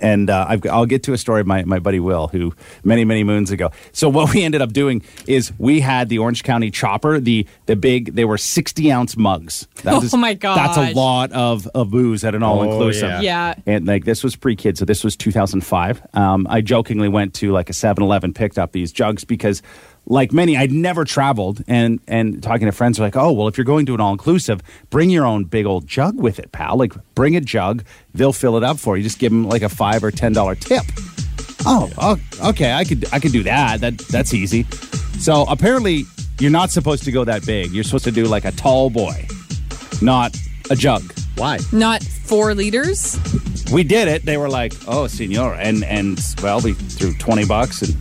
And 0.00 0.28
uh, 0.28 0.44
I've, 0.48 0.66
I'll 0.66 0.86
get 0.86 1.02
to 1.04 1.12
a 1.14 1.18
story 1.18 1.40
of 1.40 1.46
my, 1.46 1.64
my 1.64 1.78
buddy 1.78 1.98
Will, 2.00 2.28
who 2.28 2.52
many, 2.84 3.04
many 3.04 3.24
moons 3.24 3.50
ago. 3.50 3.70
So 3.92 4.08
what 4.08 4.34
we 4.34 4.42
ended 4.44 4.60
up 4.60 4.72
doing 4.72 5.02
is 5.26 5.52
we 5.58 5.80
had 5.80 6.08
the 6.10 6.18
Orange 6.18 6.42
County 6.42 6.70
chopper, 6.70 7.18
the 7.20 7.46
the 7.66 7.74
big, 7.76 8.14
they 8.14 8.24
were 8.26 8.36
60 8.38 8.92
ounce 8.92 9.16
mugs. 9.16 9.66
That 9.84 10.02
was, 10.02 10.12
Oh 10.12 10.18
my 10.18 10.34
God. 10.34 10.56
That's 10.56 10.76
a 10.76 10.94
lot 10.94 11.32
of, 11.32 11.66
of 11.68 11.90
booze 11.90 12.24
at 12.24 12.34
an 12.34 12.42
all 12.42 12.62
inclusive. 12.62 13.22
yeah. 13.22 13.28
Yeah. 13.28 13.54
And 13.66 13.86
like 13.86 14.04
this 14.04 14.22
was 14.24 14.36
pre 14.36 14.56
kid, 14.56 14.76
so 14.78 14.84
this 14.84 15.04
was 15.04 15.16
2005. 15.16 16.02
Um, 16.14 16.46
I 16.50 16.60
jokingly 16.60 17.08
went 17.08 17.34
to 17.34 17.52
like 17.52 17.70
a 17.70 17.72
7 17.74 18.02
Eleven, 18.02 18.32
picked 18.34 18.58
up 18.58 18.72
these 18.72 18.92
jugs 18.92 19.24
because, 19.24 19.62
like 20.08 20.32
many, 20.32 20.56
I'd 20.56 20.72
never 20.72 21.04
traveled. 21.04 21.62
And, 21.68 22.00
and 22.08 22.42
talking 22.42 22.66
to 22.66 22.72
friends 22.72 22.98
are 22.98 23.02
like, 23.02 23.16
oh, 23.16 23.32
well, 23.32 23.46
if 23.46 23.56
you're 23.56 23.64
going 23.64 23.86
to 23.86 23.94
an 23.94 24.00
all 24.00 24.12
inclusive, 24.12 24.60
bring 24.90 25.10
your 25.10 25.26
own 25.26 25.44
big 25.44 25.66
old 25.66 25.86
jug 25.86 26.16
with 26.16 26.38
it, 26.38 26.50
pal. 26.50 26.76
Like, 26.76 26.94
bring 27.14 27.36
a 27.36 27.40
jug, 27.40 27.84
they'll 28.14 28.32
fill 28.32 28.56
it 28.56 28.64
up 28.64 28.78
for 28.78 28.96
you. 28.96 29.02
Just 29.02 29.18
give 29.18 29.30
them 29.30 29.48
like 29.48 29.62
a 29.62 29.68
5 29.68 30.02
or 30.02 30.10
$10 30.10 30.60
tip. 30.60 30.84
Oh, 31.66 31.90
oh, 31.98 32.18
okay. 32.50 32.72
I 32.72 32.84
could 32.84 33.04
I 33.12 33.18
could 33.18 33.32
do 33.32 33.42
that. 33.42 33.80
That 33.80 33.98
that's 33.98 34.32
easy. 34.32 34.64
So 35.18 35.44
apparently, 35.48 36.04
you're 36.38 36.50
not 36.50 36.70
supposed 36.70 37.04
to 37.04 37.12
go 37.12 37.24
that 37.24 37.44
big. 37.44 37.72
You're 37.72 37.84
supposed 37.84 38.04
to 38.04 38.12
do 38.12 38.24
like 38.24 38.44
a 38.44 38.52
tall 38.52 38.90
boy, 38.90 39.26
not 40.00 40.36
a 40.70 40.76
jug. 40.76 41.02
Why? 41.36 41.58
Not 41.72 42.02
four 42.02 42.54
liters. 42.54 43.18
We 43.72 43.82
did 43.84 44.08
it. 44.08 44.24
They 44.24 44.36
were 44.36 44.48
like, 44.48 44.72
"Oh, 44.86 45.06
senor," 45.08 45.54
and 45.54 45.84
and 45.84 46.18
well, 46.42 46.60
we 46.60 46.74
threw 46.74 47.12
twenty 47.14 47.44
bucks 47.44 47.82
and 47.82 47.94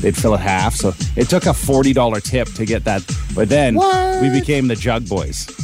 they'd 0.00 0.16
fill 0.16 0.34
it 0.34 0.40
half. 0.40 0.74
So 0.74 0.92
it 1.16 1.28
took 1.28 1.46
a 1.46 1.54
forty 1.54 1.92
dollar 1.92 2.20
tip 2.20 2.48
to 2.54 2.64
get 2.64 2.84
that. 2.84 3.02
But 3.34 3.48
then 3.48 3.74
What? 3.76 4.22
we 4.22 4.30
became 4.30 4.68
the 4.68 4.76
jug 4.76 5.08
boys. 5.08 5.46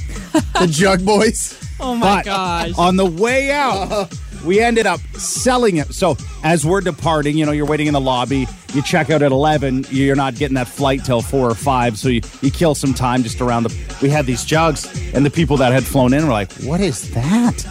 The 0.60 0.66
Jug 0.66 1.04
Boys. 1.04 1.56
Oh 1.78 1.94
my 1.94 2.16
But 2.16 2.24
gosh. 2.24 2.72
on 2.78 2.96
the 2.96 3.06
way 3.06 3.52
out, 3.52 3.82
uh-huh. 3.82 4.06
we 4.44 4.58
ended 4.60 4.84
up 4.86 4.98
selling 5.16 5.76
it. 5.76 5.92
So 5.94 6.16
as 6.42 6.64
we're 6.66 6.80
departing, 6.80 7.36
you 7.38 7.46
know, 7.46 7.52
you're 7.52 7.66
waiting 7.66 7.86
in 7.86 7.92
the 7.92 8.00
lobby. 8.00 8.46
You 8.72 8.82
check 8.82 9.10
out 9.10 9.22
at 9.22 9.30
eleven. 9.30 9.84
You're 9.90 10.16
not 10.16 10.34
getting 10.34 10.56
that 10.56 10.66
flight 10.66 11.04
till 11.04 11.22
four 11.22 11.48
or 11.48 11.54
five. 11.54 11.96
So 11.98 12.08
you, 12.08 12.20
you 12.42 12.50
kill 12.50 12.74
some 12.74 12.94
time 12.94 13.22
just 13.22 13.40
around 13.40 13.62
the. 13.64 13.96
We 14.02 14.08
had 14.10 14.26
these 14.26 14.44
jugs, 14.44 14.86
and 15.14 15.24
the 15.24 15.30
people 15.30 15.56
that 15.58 15.72
had 15.72 15.84
flown 15.84 16.12
in 16.12 16.24
were 16.26 16.32
like, 16.32 16.50
"What 16.64 16.80
is 16.80 17.10
that?" 17.14 17.64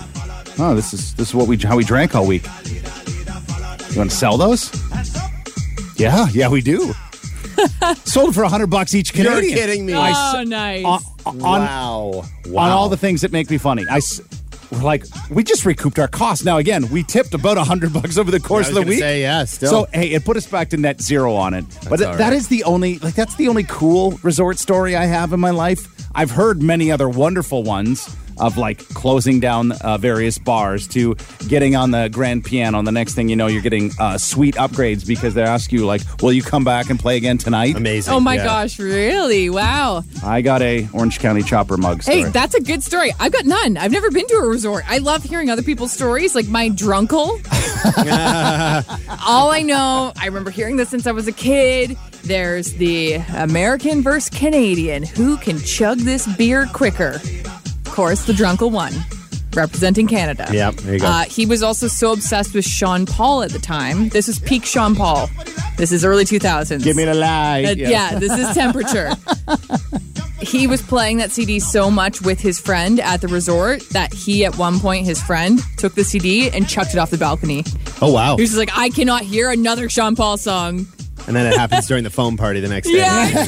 Oh, 0.60 0.74
this 0.76 0.94
is 0.94 1.14
this 1.16 1.30
is 1.30 1.36
what 1.36 1.48
we 1.50 1.58
how 1.58 1.76
we 1.76 1.84
drank 1.84 2.16
all 2.16 2.26
week. 2.26 2.46
You 2.66 3.98
want 4.00 4.10
to 4.12 4.16
sell 4.16 4.38
those? 4.38 4.72
Yeah, 5.96 6.28
yeah, 6.32 6.50
we 6.50 6.62
do. 6.62 6.94
Sold 8.06 8.34
for 8.36 8.44
a 8.44 8.50
hundred 8.50 8.68
bucks 8.68 8.96
each 8.96 9.16
You're 9.16 9.26
Canadian. 9.28 9.58
kidding 9.58 9.86
me. 9.86 9.94
Oh, 9.94 10.44
nice. 10.46 10.86
On, 10.86 11.02
on, 11.26 11.40
wow. 11.42 12.24
on 12.48 12.70
all 12.72 12.90
the 12.90 12.98
things 12.98 13.22
that 13.22 13.32
make 13.32 13.50
me 13.50 13.58
funny. 13.58 13.86
I 13.90 14.02
we're 14.72 14.82
like 14.82 15.06
we 15.30 15.44
just 15.44 15.66
recouped 15.66 16.00
our 16.00 16.08
costs. 16.08 16.44
Now 16.44 16.58
again, 16.58 16.90
we 16.90 17.04
tipped 17.04 17.34
about 17.34 17.58
a 17.58 17.64
hundred 17.64 17.94
bucks 18.02 18.18
over 18.18 18.32
the 18.32 18.40
course 18.40 18.68
I 18.68 18.70
of 18.70 18.76
the 18.76 18.82
week. 18.84 19.00
say, 19.00 19.22
yeah, 19.22 19.46
still. 19.46 19.70
So 19.70 19.88
hey, 19.94 20.12
it 20.12 20.26
put 20.26 20.38
us 20.38 20.48
back 20.48 20.70
to 20.70 20.78
net 20.78 21.02
zero 21.02 21.36
on 21.36 21.54
it. 21.54 21.66
but 21.90 22.02
all 22.02 22.16
that 22.16 22.20
right. 22.20 22.34
is 22.34 22.48
the 22.48 22.64
only 22.64 23.00
like 23.00 23.14
that's 23.14 23.36
the 23.36 23.48
only 23.48 23.64
cool 23.64 24.20
resort 24.24 24.58
story 24.58 24.96
I 24.96 25.06
have 25.06 25.34
in 25.34 25.40
my 25.40 25.52
life. 25.52 25.90
I've 26.16 26.32
heard 26.32 26.62
many 26.62 26.92
other 26.92 27.10
wonderful 27.10 27.64
ones 27.64 28.16
of 28.38 28.58
like 28.58 28.80
closing 28.90 29.40
down 29.40 29.72
uh, 29.74 29.98
various 29.98 30.38
bars 30.38 30.88
to 30.90 31.16
getting 31.48 31.76
on 31.76 31.92
the 31.92 32.10
grand 32.12 32.44
piano. 32.46 32.78
And 32.80 32.88
the 32.88 32.92
next 32.92 33.14
thing 33.14 33.30
you 33.30 33.36
know, 33.36 33.48
you're 33.48 33.62
getting 33.62 33.92
uh, 34.00 34.18
sweet 34.18 34.56
upgrades 34.56 35.06
because 35.08 35.34
they 35.34 35.44
ask 35.44 35.72
you 35.72 35.86
like, 35.86 36.02
"Will 36.22 36.34
you 36.34 36.42
come 36.44 36.64
back 36.64 36.90
and 36.90 37.00
play 37.00 37.18
again 37.18 37.38
tonight?" 37.38 37.76
Amazing. 37.76 38.14
oh 38.14 38.20
my 38.20 38.36
Yeah. 38.36 38.46
gosh, 38.46 38.80
really? 38.80 39.50
Wow. 39.50 40.04
I 40.24 40.42
got 40.42 40.62
a 40.62 40.88
Orange 40.94 41.20
County 41.20 41.44
Chopper 41.44 41.78
mug. 41.78 42.04
Story. 42.04 42.24
Hey, 42.24 42.30
that's 42.30 42.56
a 42.56 42.62
good 42.62 42.84
story. 42.84 43.12
I've 43.20 43.32
got 43.32 43.46
none. 43.46 43.78
I've 43.78 43.92
never 43.92 44.10
been 44.12 44.28
to 44.28 44.36
a 44.36 44.48
resort. 44.48 44.84
I 44.88 44.98
love 45.00 45.24
hearing 45.24 45.50
other 45.50 45.64
people's 45.64 45.92
stories, 45.92 46.36
like 46.36 46.48
my 46.48 46.70
drunkle. 46.70 47.40
All 49.28 49.52
I 49.52 49.62
know, 49.62 50.14
I 50.20 50.26
remember 50.26 50.52
hearing 50.52 50.78
this 50.78 50.90
since 50.90 51.08
I 51.08 51.12
was 51.12 51.28
a 51.28 51.32
kid. 51.32 51.98
There's 52.24 52.74
the 52.74 53.16
American 53.36 54.02
versus 54.02 54.30
Canadian. 54.30 55.04
Who 55.04 55.38
can 55.38 55.60
chug 55.60 56.00
this 56.00 56.26
beer 56.38 56.68
quicker? 56.74 57.20
Of 57.94 57.98
course, 57.98 58.24
the 58.26 58.34
drunkle 58.34 58.72
one, 58.72 58.92
representing 59.54 60.08
Canada. 60.08 60.48
Yep, 60.52 60.76
there 60.78 60.94
you 60.96 61.00
go. 61.00 61.06
Uh, 61.06 61.26
he 61.26 61.46
was 61.46 61.62
also 61.62 61.88
so 61.88 62.12
obsessed 62.12 62.56
with 62.56 62.66
Sean 62.66 63.06
Paul 63.06 63.44
at 63.44 63.52
the 63.52 63.60
time. 63.60 64.10
This 64.10 64.28
is 64.28 64.40
peak 64.40 64.66
Sean 64.66 64.96
Paul. 64.96 65.30
This 65.78 65.92
is 65.92 66.04
early 66.04 66.26
2000s. 66.26 66.84
Give 66.84 66.98
me 66.98 67.06
the 67.06 67.14
lie. 67.14 67.64
Uh, 67.64 67.76
yeah. 67.78 68.18
this 68.18 68.32
is 68.32 68.52
temperature. 68.56 69.12
he 70.42 70.66
was 70.66 70.82
playing 70.82 71.18
that 71.18 71.30
CD 71.30 71.60
so 71.60 71.92
much 71.92 72.20
with 72.20 72.40
his 72.40 72.60
friend 72.60 73.00
at 73.00 73.22
the 73.22 73.28
resort 73.28 73.88
that 73.90 74.12
he, 74.12 74.44
at 74.44 74.58
one 74.58 74.80
point, 74.80 75.06
his 75.06 75.22
friend 75.22 75.60
took 75.78 75.94
the 75.94 76.04
CD 76.04 76.50
and 76.50 76.68
chucked 76.68 76.96
it 76.96 76.98
off 76.98 77.12
the 77.12 77.20
balcony. 77.20 77.64
Oh, 78.02 78.12
wow. 78.12 78.38
He 78.38 78.42
was 78.42 78.50
just 78.50 78.60
like, 78.60 78.76
I 78.76 78.90
cannot 78.90 79.22
hear 79.22 79.52
another 79.52 79.88
Sean 79.88 80.16
Paul 80.16 80.38
song. 80.38 80.88
And 81.28 81.36
then 81.36 81.46
it 81.46 81.56
happens 81.56 81.86
during 81.86 82.04
the 82.04 82.10
foam 82.10 82.38
party 82.38 82.60
the 82.60 82.70
next 82.70 82.88
day. 82.88 82.98
Yeah, 83.04 83.44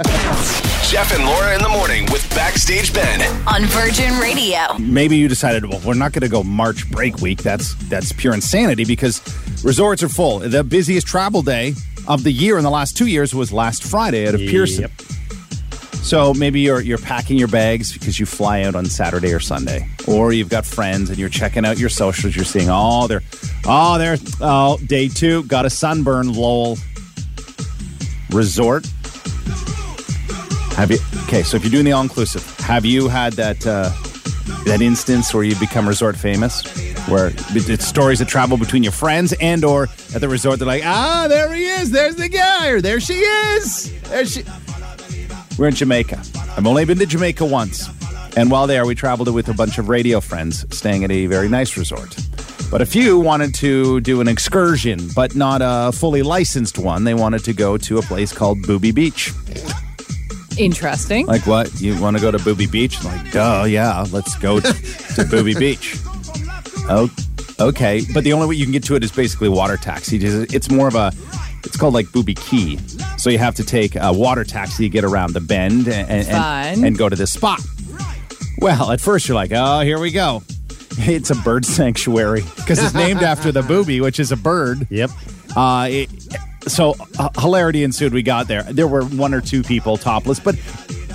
exactly. 0.00 0.60
Jeff 0.84 1.14
and 1.14 1.24
Laura 1.24 1.54
in 1.54 1.62
the 1.62 1.68
morning 1.68 2.04
with 2.10 2.28
Backstage 2.34 2.92
Ben. 2.92 3.20
On 3.46 3.64
Virgin 3.66 4.18
Radio. 4.18 4.76
maybe 4.78 5.16
you 5.16 5.28
decided, 5.28 5.64
well, 5.64 5.80
we're 5.86 5.94
not 5.94 6.12
going 6.12 6.22
to 6.22 6.28
go 6.28 6.42
March 6.42 6.90
break 6.90 7.18
week. 7.18 7.42
That's 7.42 7.74
that's 7.88 8.12
pure 8.12 8.34
insanity 8.34 8.84
because 8.84 9.22
resorts 9.64 10.02
are 10.02 10.08
full. 10.08 10.40
The 10.40 10.64
busiest 10.64 11.06
travel 11.06 11.42
day 11.42 11.74
of 12.08 12.24
the 12.24 12.32
year 12.32 12.58
in 12.58 12.64
the 12.64 12.70
last 12.70 12.96
two 12.96 13.06
years 13.06 13.32
was 13.34 13.52
last 13.52 13.84
Friday 13.84 14.26
out 14.26 14.34
of 14.34 14.40
Pearson. 14.40 14.90
So 16.02 16.34
maybe 16.34 16.60
you're 16.60 16.80
you're 16.80 16.98
packing 16.98 17.38
your 17.38 17.48
bags 17.48 17.92
because 17.92 18.18
you 18.18 18.26
fly 18.26 18.62
out 18.62 18.74
on 18.74 18.86
Saturday 18.86 19.32
or 19.32 19.40
Sunday, 19.40 19.88
or 20.08 20.32
you've 20.32 20.48
got 20.48 20.66
friends 20.66 21.08
and 21.08 21.18
you're 21.18 21.28
checking 21.28 21.64
out 21.64 21.78
your 21.78 21.90
socials. 21.90 22.34
You're 22.34 22.44
seeing, 22.44 22.68
oh, 22.68 23.06
they're, 23.06 23.22
oh, 23.64 23.96
they're, 23.98 24.16
oh, 24.40 24.78
day 24.86 25.06
two, 25.08 25.44
got 25.44 25.66
a 25.66 25.70
sunburn, 25.70 26.32
lol. 26.32 26.78
Resort. 28.30 28.86
Have 30.80 30.90
you? 30.90 30.98
Okay, 31.24 31.42
so 31.42 31.58
if 31.58 31.62
you're 31.62 31.70
doing 31.70 31.84
the 31.84 31.92
all 31.92 32.02
inclusive, 32.02 32.42
have 32.60 32.86
you 32.86 33.06
had 33.08 33.34
that 33.34 33.66
uh, 33.66 33.90
that 34.64 34.80
instance 34.80 35.34
where 35.34 35.44
you 35.44 35.54
become 35.56 35.86
resort 35.86 36.16
famous, 36.16 36.62
where 37.06 37.32
it's 37.50 37.86
stories 37.86 38.20
that 38.20 38.28
travel 38.28 38.56
between 38.56 38.82
your 38.82 38.92
friends 38.92 39.34
and 39.42 39.62
or 39.62 39.88
at 40.14 40.22
the 40.22 40.28
resort, 40.30 40.58
they're 40.58 40.66
like, 40.66 40.82
ah, 40.86 41.26
there 41.28 41.52
he 41.52 41.66
is, 41.66 41.90
there's 41.90 42.16
the 42.16 42.30
guy, 42.30 42.68
or 42.68 42.80
there 42.80 42.98
she 42.98 43.12
is, 43.12 43.92
there 44.04 44.24
she. 44.24 44.42
We're 45.58 45.68
in 45.68 45.74
Jamaica. 45.74 46.22
I've 46.56 46.66
only 46.66 46.86
been 46.86 46.98
to 46.98 47.04
Jamaica 47.04 47.44
once. 47.44 47.90
And 48.34 48.50
while 48.50 48.66
there, 48.66 48.86
we 48.86 48.94
traveled 48.94 49.30
with 49.34 49.50
a 49.50 49.54
bunch 49.54 49.76
of 49.76 49.90
radio 49.90 50.18
friends 50.18 50.64
staying 50.74 51.04
at 51.04 51.10
a 51.10 51.26
very 51.26 51.50
nice 51.50 51.76
resort. 51.76 52.16
But 52.70 52.80
a 52.80 52.86
few 52.86 53.18
wanted 53.18 53.54
to 53.56 54.00
do 54.00 54.22
an 54.22 54.28
excursion, 54.28 55.10
but 55.14 55.36
not 55.36 55.60
a 55.62 55.92
fully 55.92 56.22
licensed 56.22 56.78
one. 56.78 57.04
They 57.04 57.12
wanted 57.12 57.44
to 57.44 57.52
go 57.52 57.76
to 57.76 57.98
a 57.98 58.02
place 58.02 58.32
called 58.32 58.62
Booby 58.62 58.92
Beach. 58.92 59.30
Interesting. 60.58 61.26
Like, 61.26 61.46
what? 61.46 61.80
You 61.80 61.98
want 62.00 62.16
to 62.16 62.20
go 62.20 62.30
to 62.30 62.38
Booby 62.38 62.66
Beach? 62.66 63.02
Like, 63.04 63.30
duh, 63.32 63.64
yeah, 63.68 64.04
let's 64.10 64.36
go 64.36 64.60
to 64.60 65.26
Booby 65.30 65.54
Beach. 65.54 65.96
Oh, 66.88 67.08
okay. 67.60 68.02
But 68.12 68.24
the 68.24 68.32
only 68.32 68.46
way 68.46 68.56
you 68.56 68.64
can 68.64 68.72
get 68.72 68.84
to 68.84 68.94
it 68.94 69.04
is 69.04 69.12
basically 69.12 69.48
water 69.48 69.76
taxi. 69.76 70.16
It's 70.16 70.52
it's 70.52 70.70
more 70.70 70.88
of 70.88 70.94
a, 70.94 71.12
it's 71.64 71.76
called 71.76 71.94
like 71.94 72.10
Booby 72.12 72.34
Cay. 72.34 72.78
So 73.16 73.30
you 73.30 73.38
have 73.38 73.54
to 73.56 73.64
take 73.64 73.94
a 73.96 74.12
water 74.12 74.44
taxi 74.44 74.84
to 74.84 74.88
get 74.88 75.04
around 75.04 75.34
the 75.34 75.40
bend 75.40 75.88
and, 75.88 76.10
and, 76.10 76.28
and, 76.28 76.84
and 76.84 76.98
go 76.98 77.08
to 77.08 77.16
this 77.16 77.32
spot. 77.32 77.60
Well, 78.58 78.90
at 78.90 79.00
first 79.00 79.28
you're 79.28 79.36
like, 79.36 79.52
oh, 79.54 79.80
here 79.80 79.98
we 79.98 80.10
go. 80.10 80.42
It's 80.98 81.30
a 81.30 81.36
bird 81.36 81.64
sanctuary 81.64 82.42
because 82.56 82.82
it's 82.82 82.92
named 82.92 83.22
after 83.22 83.52
the 83.52 83.62
booby, 83.62 84.00
which 84.00 84.20
is 84.20 84.32
a 84.32 84.36
bird. 84.36 84.86
Yep. 84.90 85.10
Uh, 85.56 85.88
it, 85.90 86.10
so 86.66 86.94
uh, 87.18 87.28
hilarity 87.38 87.84
ensued. 87.84 88.12
We 88.12 88.22
got 88.22 88.48
there. 88.48 88.62
There 88.64 88.88
were 88.88 89.04
one 89.04 89.34
or 89.34 89.40
two 89.40 89.62
people 89.62 89.96
topless, 89.96 90.40
but 90.40 90.56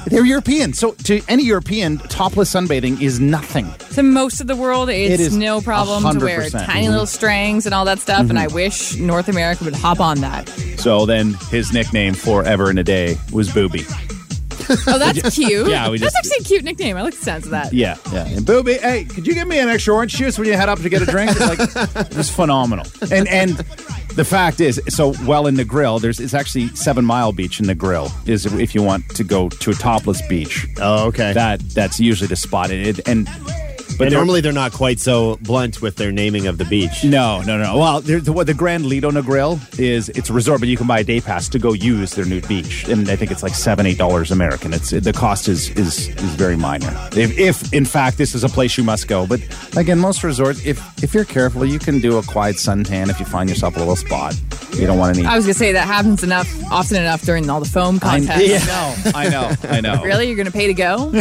they're 0.07 0.25
European. 0.25 0.73
So 0.73 0.91
to 1.05 1.21
any 1.27 1.43
European, 1.43 1.97
topless 1.97 2.53
sunbathing 2.53 3.01
is 3.01 3.19
nothing. 3.19 3.67
to 3.93 4.03
most 4.03 4.39
of 4.41 4.47
the 4.47 4.55
world, 4.55 4.89
it's 4.89 5.13
It 5.15 5.19
is 5.19 5.35
no 5.35 5.61
problem 5.61 6.03
to 6.19 6.23
wear 6.23 6.41
100%. 6.41 6.65
tiny 6.65 6.89
little 6.89 7.05
strings 7.07 7.65
and 7.65 7.73
all 7.73 7.85
that 7.85 7.99
stuff. 7.99 8.29
And 8.29 8.37
I 8.37 8.45
Mm-hmm. 8.47 8.55
wish 8.55 8.95
North 8.97 9.27
America 9.29 9.63
would 9.63 9.73
hop 9.75 9.99
on 9.99 10.19
that. 10.21 10.47
So 10.77 11.05
then 11.07 11.33
his 11.49 11.73
nickname 11.73 12.13
forever 12.13 12.69
and 12.69 12.77
a 12.77 12.83
day 12.83 13.17
was 13.33 13.51
Booby. 13.51 13.83
Oh, 14.87 14.97
that's 14.97 15.35
cute. 15.35 15.67
Yeah, 15.67 15.89
we 15.89 15.99
that's 15.99 16.15
actually 16.15 16.37
a 16.39 16.43
cute 16.43 16.63
nickname. 16.63 16.97
I 16.97 17.03
like 17.03 17.13
the 17.15 17.23
sounds 17.23 17.45
of 17.45 17.51
that. 17.51 17.71
Yeah, 17.73 17.97
yeah. 18.11 18.25
And 18.27 18.45
Booby, 18.45 18.75
hey, 18.75 19.03
could 19.05 19.27
you 19.27 19.33
give 19.35 19.47
me 19.47 19.59
an 19.59 19.69
extra 19.69 19.93
orange 19.93 20.13
juice 20.15 20.39
when 20.39 20.47
you 20.47 20.53
head 20.55 20.69
up 20.69 20.79
to 20.81 20.89
get 20.89 21.01
a 21.03 21.05
drink? 21.05 21.31
It's 21.35 21.75
like 21.75 21.95
it 22.11 22.15
was 22.17 22.29
phenomenal. 22.31 22.85
And 23.11 23.27
and 23.27 23.63
the 24.15 24.25
fact 24.25 24.62
is, 24.62 24.81
so 24.88 25.13
well 25.25 25.48
in 25.48 25.55
Negril, 25.55 26.01
there's 26.01 26.19
it's 26.19 26.34
actually 26.34 26.67
Seven 26.69 27.03
Mile 27.05 27.31
Beach 27.31 27.60
in 27.60 27.65
Negril 27.65 28.12
is 28.27 28.45
if 28.45 28.74
you 28.74 28.81
want 28.81 29.07
to 29.10 29.24
go 29.24 29.50
to 29.50 29.72
a 29.72 29.74
topless 29.74 30.25
beach. 30.27 30.67
Oh, 30.77 31.07
okay. 31.07 31.34
That 31.34 31.60
that's 31.72 32.00
usually 32.00 32.27
the 32.27 32.36
spot. 32.36 32.72
It, 32.72 33.07
and 33.07 33.27
but 33.97 34.09
they're- 34.09 34.17
normally 34.17 34.41
they're 34.41 34.51
not 34.51 34.71
quite 34.73 34.99
so 34.99 35.37
blunt 35.41 35.81
with 35.81 35.95
their 35.95 36.11
naming 36.11 36.47
of 36.47 36.57
the 36.57 36.65
beach. 36.65 37.03
No, 37.03 37.41
no, 37.41 37.57
no. 37.57 37.77
Well, 37.77 38.01
the, 38.01 38.31
what 38.31 38.47
the 38.47 38.53
Grand 38.53 38.85
Lido 38.85 39.11
Negril 39.11 39.59
is, 39.79 40.09
it's 40.09 40.29
a 40.29 40.33
resort, 40.33 40.59
but 40.59 40.69
you 40.69 40.77
can 40.77 40.87
buy 40.87 40.99
a 40.99 41.03
day 41.03 41.21
pass 41.21 41.47
to 41.49 41.59
go 41.59 41.73
use 41.73 42.11
their 42.15 42.25
nude 42.25 42.47
beach, 42.47 42.87
and 42.87 43.09
I 43.09 43.15
think 43.15 43.31
it's 43.31 43.43
like 43.43 43.55
seven, 43.55 43.85
eight 43.85 43.97
dollars 43.97 44.31
American. 44.31 44.73
It's 44.73 44.89
the 44.91 45.13
cost 45.13 45.47
is 45.47 45.69
is 45.71 46.09
is 46.09 46.35
very 46.35 46.55
minor. 46.55 46.91
If, 47.15 47.37
if 47.37 47.73
in 47.73 47.85
fact 47.85 48.17
this 48.17 48.35
is 48.35 48.43
a 48.43 48.49
place 48.49 48.77
you 48.77 48.83
must 48.83 49.07
go, 49.07 49.25
but 49.27 49.39
again, 49.77 49.99
most 49.99 50.23
resorts, 50.23 50.65
if 50.65 50.79
if 51.03 51.13
you're 51.13 51.25
careful, 51.25 51.65
you 51.65 51.79
can 51.79 51.99
do 51.99 52.17
a 52.17 52.23
quiet 52.23 52.55
suntan 52.57 53.09
if 53.09 53.19
you 53.19 53.25
find 53.25 53.49
yourself 53.49 53.75
a 53.75 53.79
little 53.79 53.95
spot. 53.95 54.35
You 54.75 54.88
don't 54.88 54.98
want 54.98 55.17
any. 55.17 55.25
I 55.25 55.36
was 55.36 55.46
gonna 55.46 55.53
say 55.53 55.72
that 55.72 55.88
happens 55.88 56.24
enough, 56.24 56.48
often 56.72 56.98
enough 56.98 57.22
during 57.22 57.50
all 57.50 57.60
the 57.60 57.70
foam 57.70 58.00
contests. 58.00 58.67
I, 58.67 58.67
contests. 58.67 59.05
know, 59.05 59.12
I 59.15 59.29
know, 59.29 59.51
I 59.70 59.82
know. 59.82 60.01
Really, 60.05 60.27
you're 60.27 60.38
gonna 60.38 60.51
pay 60.51 60.67
to 60.67 60.74
go? 60.74 61.12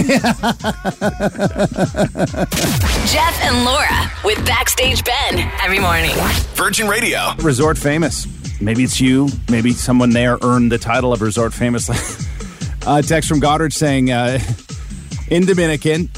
Jeff 3.06 3.40
and 3.42 3.64
Laura 3.64 4.10
with 4.24 4.44
Backstage 4.46 5.02
Ben 5.04 5.50
every 5.62 5.78
morning. 5.78 6.10
Virgin 6.54 6.88
Radio. 6.88 7.32
resort 7.42 7.78
famous. 7.78 8.26
Maybe 8.60 8.84
it's 8.84 9.00
you. 9.00 9.28
Maybe 9.48 9.72
someone 9.72 10.10
there 10.10 10.38
earned 10.42 10.70
the 10.72 10.78
title 10.78 11.12
of 11.12 11.22
resort 11.22 11.52
famous. 11.52 11.88
uh, 12.86 13.02
text 13.02 13.28
from 13.28 13.40
Goddard 13.40 13.72
saying, 13.72 14.10
uh, 14.10 14.38
in 15.28 15.44
Dominican, 15.46 16.08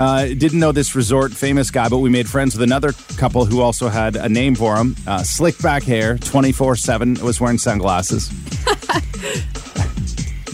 uh, 0.00 0.26
didn't 0.26 0.58
know 0.58 0.72
this 0.72 0.94
resort 0.94 1.32
famous 1.32 1.70
guy, 1.70 1.88
but 1.88 1.98
we 1.98 2.10
made 2.10 2.28
friends 2.28 2.54
with 2.54 2.62
another 2.62 2.92
couple 3.16 3.44
who 3.44 3.60
also 3.60 3.88
had 3.88 4.16
a 4.16 4.28
name 4.28 4.54
for 4.54 4.76
him. 4.76 4.96
Uh, 5.06 5.22
slick 5.22 5.58
back 5.60 5.82
hair, 5.82 6.18
24 6.18 6.76
7, 6.76 7.14
was 7.22 7.40
wearing 7.40 7.58
sunglasses. 7.58 8.28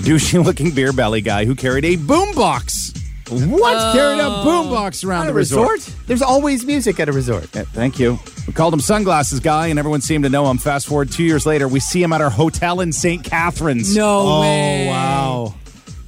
Douchey 0.05 0.43
looking 0.43 0.71
beer 0.75 0.93
belly 0.93 1.21
guy 1.21 1.45
who 1.45 1.55
carried 1.55 1.85
a 1.85 1.97
boombox. 1.97 2.97
What? 3.31 3.95
Carried 3.95 4.19
a 4.19 4.29
boombox 4.45 5.05
around 5.07 5.27
the 5.27 5.33
a 5.33 5.35
resort? 5.35 5.81
There's 6.07 6.23
always 6.23 6.67
music 6.67 6.99
at 6.99 7.09
a 7.09 7.13
resort. 7.13 7.49
yeah, 7.55 7.63
thank 7.63 7.99
you. 8.01 8.19
We 8.47 8.53
called 8.53 8.75
him 8.75 8.81
Sunglasses 8.81 9.39
Guy, 9.39 9.69
and 9.69 9.79
everyone 9.79 10.01
seemed 10.01 10.25
to 10.25 10.31
know 10.31 10.51
him. 10.51 10.59
Fast 10.59 10.89
forward 10.89 11.13
two 11.13 11.23
years 11.23 11.47
later, 11.47 11.69
we 11.69 11.79
see 11.79 12.03
him 12.03 12.13
at 12.13 12.21
our 12.21 12.31
hotel 12.31 12.81
in 12.81 12.93
St. 12.93 13.23
Catharines. 13.23 13.95
No 13.95 14.41
way. 14.41 14.89
Oh, 14.89 14.91
wow. 14.91 15.55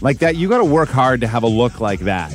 Like 0.01 0.19
that, 0.19 0.35
you 0.35 0.49
got 0.49 0.59
to 0.59 0.65
work 0.65 0.89
hard 0.89 1.21
to 1.21 1.29
have 1.29 1.45
a 1.45 1.49
look 1.49 1.79
like 1.81 2.01
that. 2.01 2.35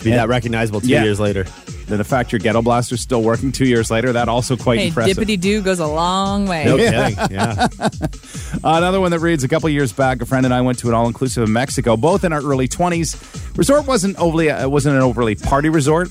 To 0.00 0.04
be 0.04 0.10
that 0.12 0.28
recognizable 0.28 0.80
two 0.80 0.88
Yeah. 0.88 1.04
years 1.04 1.20
later. 1.20 1.44
Then 1.86 1.98
the 1.98 2.04
fact 2.04 2.32
your 2.32 2.38
ghetto 2.38 2.62
blaster's 2.62 3.00
still 3.02 3.22
working 3.22 3.52
two 3.52 3.66
years 3.66 3.90
later, 3.90 4.12
that 4.14 4.28
also 4.28 4.56
quite 4.56 4.78
Hey, 4.78 4.88
impressive. 4.88 5.16
dippity 5.18 5.38
doo 5.38 5.60
goes 5.60 5.78
a 5.78 5.86
long 5.86 6.46
way. 6.46 6.64
No 6.64 6.76
kidding. 6.78 7.16
Yeah. 7.30 7.66
Another 8.64 9.00
one 9.00 9.10
that 9.10 9.18
reads: 9.20 9.44
A 9.44 9.48
couple 9.48 9.68
years 9.68 9.92
back, 9.92 10.22
a 10.22 10.26
friend 10.26 10.44
and 10.46 10.54
I 10.54 10.60
went 10.62 10.78
to 10.78 10.88
an 10.88 10.94
all-inclusive 10.94 11.44
in 11.44 11.52
Mexico, 11.52 11.96
both 11.96 12.24
in 12.24 12.32
our 12.32 12.40
early 12.42 12.66
twenties. 12.68 13.16
Resort 13.56 13.86
wasn't 13.86 14.18
overly, 14.18 14.50
uh, 14.50 14.68
wasn't 14.68 14.96
an 14.96 15.02
overly 15.02 15.34
party 15.34 15.68
resort. 15.68 16.08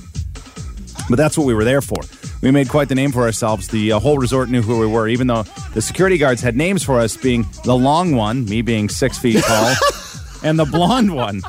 But 1.10 1.16
that's 1.16 1.36
what 1.38 1.48
we 1.48 1.56
were 1.56 1.64
there 1.64 1.82
for. 1.82 1.98
We 2.44 2.52
made 2.52 2.70
quite 2.70 2.88
the 2.90 2.96
name 2.96 3.12
for 3.12 3.24
ourselves. 3.24 3.70
The 3.70 3.94
uh, 3.94 4.00
whole 4.00 4.20
resort 4.20 4.50
knew 4.50 4.62
who 4.62 4.78
we 4.80 4.86
were, 4.86 5.08
even 5.08 5.26
though 5.26 5.44
the 5.74 5.82
security 5.82 6.20
guards 6.20 6.42
had 6.42 6.56
names 6.56 6.84
for 6.84 7.00
us, 7.00 7.18
being 7.18 7.48
the 7.64 7.76
long 7.76 8.16
one, 8.16 8.46
me 8.46 8.62
being 8.62 8.90
six 8.90 9.18
feet 9.18 9.44
tall, 9.44 9.74
and 10.44 10.60
the 10.60 10.66
blonde 10.66 11.16
one. 11.16 11.42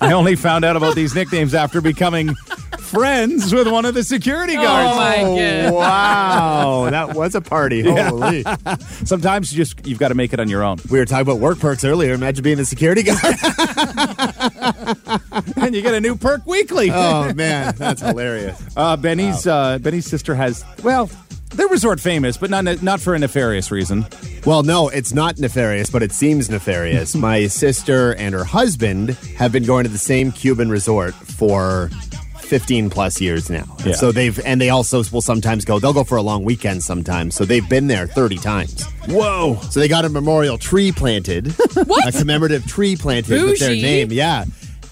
I 0.00 0.12
only 0.12 0.36
found 0.36 0.64
out 0.64 0.76
about 0.76 0.94
these 0.94 1.14
nicknames 1.14 1.54
after 1.54 1.80
becoming 1.80 2.34
friends 2.78 3.52
with 3.52 3.66
one 3.66 3.84
of 3.84 3.94
the 3.94 4.04
security 4.04 4.54
guards. 4.54 4.90
Oh 4.92 4.96
my 4.96 5.16
goodness. 5.16 5.72
Wow, 5.72 6.88
that 6.90 7.14
was 7.14 7.34
a 7.34 7.40
party. 7.40 7.82
Holy. 7.82 8.44
Sometimes 9.04 9.52
you 9.52 9.64
just 9.64 9.86
you've 9.86 9.98
got 9.98 10.08
to 10.08 10.14
make 10.14 10.32
it 10.32 10.40
on 10.40 10.48
your 10.48 10.62
own, 10.62 10.78
We 10.90 10.98
were 10.98 11.04
talking 11.04 11.22
about 11.22 11.38
work 11.38 11.58
perks 11.58 11.84
earlier. 11.84 12.14
Imagine 12.14 12.44
being 12.44 12.60
a 12.60 12.64
security 12.64 13.02
guard. 13.02 13.18
and 15.56 15.74
you 15.74 15.82
get 15.82 15.94
a 15.94 16.00
new 16.00 16.16
perk 16.16 16.46
weekly. 16.46 16.90
oh 16.92 17.32
man, 17.34 17.74
that's 17.76 18.00
hilarious. 18.00 18.60
Uh, 18.76 18.96
Benny's 18.96 19.46
uh, 19.46 19.78
Benny's 19.78 20.06
sister 20.06 20.34
has 20.34 20.64
well, 20.82 21.10
they're 21.54 21.68
resort 21.68 22.00
famous, 22.00 22.36
but 22.36 22.50
not 22.50 22.82
not 22.82 23.00
for 23.00 23.14
a 23.14 23.18
nefarious 23.18 23.70
reason. 23.70 24.06
Well, 24.44 24.62
no, 24.62 24.88
it's 24.88 25.12
not 25.12 25.38
nefarious, 25.38 25.90
but 25.90 26.02
it 26.02 26.12
seems 26.12 26.50
nefarious. 26.50 27.14
My 27.14 27.46
sister 27.46 28.14
and 28.14 28.34
her 28.34 28.44
husband 28.44 29.10
have 29.36 29.52
been 29.52 29.64
going 29.64 29.84
to 29.84 29.90
the 29.90 29.98
same 29.98 30.32
Cuban 30.32 30.68
resort 30.68 31.14
for 31.14 31.90
15 32.44 32.90
plus 32.90 33.20
years 33.20 33.50
now. 33.50 33.64
Yeah. 33.84 33.94
So 33.94 34.12
they've, 34.12 34.38
and 34.44 34.60
they 34.60 34.70
also 34.70 35.02
will 35.10 35.22
sometimes 35.22 35.64
go, 35.64 35.78
they'll 35.78 35.92
go 35.92 36.04
for 36.04 36.16
a 36.16 36.22
long 36.22 36.44
weekend 36.44 36.82
sometimes. 36.82 37.34
So 37.34 37.44
they've 37.44 37.68
been 37.68 37.86
there 37.86 38.06
30 38.06 38.36
times. 38.36 38.84
Whoa! 39.08 39.58
So 39.70 39.80
they 39.80 39.88
got 39.88 40.04
a 40.04 40.08
memorial 40.08 40.58
tree 40.58 40.92
planted. 40.92 41.54
What? 41.86 42.08
A 42.08 42.16
commemorative 42.16 42.66
tree 42.66 42.96
planted 42.96 43.42
with 43.42 43.58
their 43.58 43.74
name. 43.74 44.10
Yeah. 44.10 44.44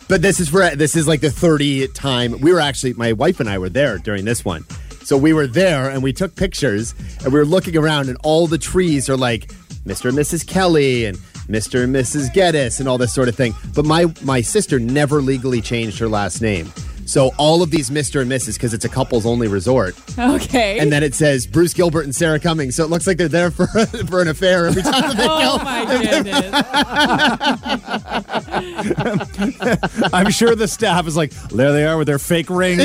But 0.09 0.21
this 0.21 0.40
is 0.40 0.49
for 0.49 0.69
this 0.75 0.95
is 0.95 1.09
like 1.09 1.21
the 1.21 1.31
30 1.31 1.88
time. 1.88 2.38
We 2.40 2.52
were 2.52 2.61
actually 2.61 2.92
my 2.95 3.12
wife 3.12 3.40
and 3.40 3.49
I 3.49 3.59
were 3.59 3.71
there 3.71 3.99
during 3.99 4.25
this 4.25 4.45
one. 4.45 4.64
So 5.05 5.17
we 5.17 5.33
were 5.33 5.47
there 5.47 5.91
and 5.91 6.03
we 6.03 6.13
took 6.13 6.37
pictures 6.37 6.95
and 7.25 7.33
we 7.33 7.39
were 7.39 7.45
looking 7.45 7.77
around 7.77 8.09
and 8.09 8.17
all 8.23 8.47
the 8.47 8.59
trees 8.59 9.09
are 9.09 9.17
like 9.17 9.49
Mr. 9.85 10.09
and 10.09 10.19
Mrs. 10.19 10.47
Kelly 10.47 11.07
and 11.07 11.17
Mr. 11.49 11.85
and 11.85 11.95
Mrs. 11.95 12.33
Geddes 12.33 12.79
and 12.79 12.89
all 12.89 12.99
this 12.99 13.13
sort 13.13 13.29
of 13.29 13.35
thing. 13.35 13.55
But 13.75 13.85
my 13.85 14.07
my 14.23 14.41
sister 14.41 14.79
never 14.79 15.21
legally 15.21 15.61
changed 15.61 15.99
her 15.99 16.09
last 16.09 16.41
name. 16.41 16.73
So 17.12 17.31
all 17.37 17.62
of 17.62 17.71
these 17.71 17.90
Mr. 17.90 18.23
and 18.23 18.33
Mrs. 18.33 18.54
because 18.54 18.73
it's 18.73 18.87
a 18.87 18.88
couples 18.88 19.26
only 19.26 19.47
resort. 19.47 19.95
Okay. 20.19 20.78
And 20.78 20.90
then 20.90 21.02
it 21.02 21.14
says 21.14 21.47
Bruce 21.47 21.75
Gilbert 21.75 22.04
and 22.04 22.14
Sarah 22.14 22.40
Cummings. 22.40 22.75
So 22.76 22.85
it 22.85 22.88
looks 22.88 23.07
like 23.07 23.19
they're 23.19 23.28
there 23.28 23.50
for 23.50 23.66
for 24.09 24.23
an 24.23 24.28
affair 24.28 24.64
every 24.64 24.81
time 24.81 25.14
they 25.14 25.26
oh 25.28 25.59
go. 25.59 25.62
my 25.62 25.85
goodness. 25.85 26.50
I'm 30.14 30.31
sure 30.31 30.54
the 30.54 30.66
staff 30.66 31.07
is 31.07 31.14
like, 31.14 31.33
there 31.50 31.73
they 31.73 31.85
are 31.85 31.99
with 31.99 32.07
their 32.07 32.19
fake 32.19 32.49
rings. 32.49 32.81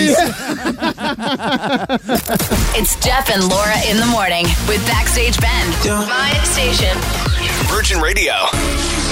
It's 2.75 2.95
Jeff 2.99 3.29
and 3.29 3.47
Laura 3.47 3.77
in 3.87 3.95
the 3.95 4.07
morning 4.11 4.43
with 4.67 4.85
Backstage 4.87 5.39
Ben. 5.39 5.69
My 5.87 6.37
station. 6.43 6.97
Virgin 7.69 8.01
Radio. 8.01 8.33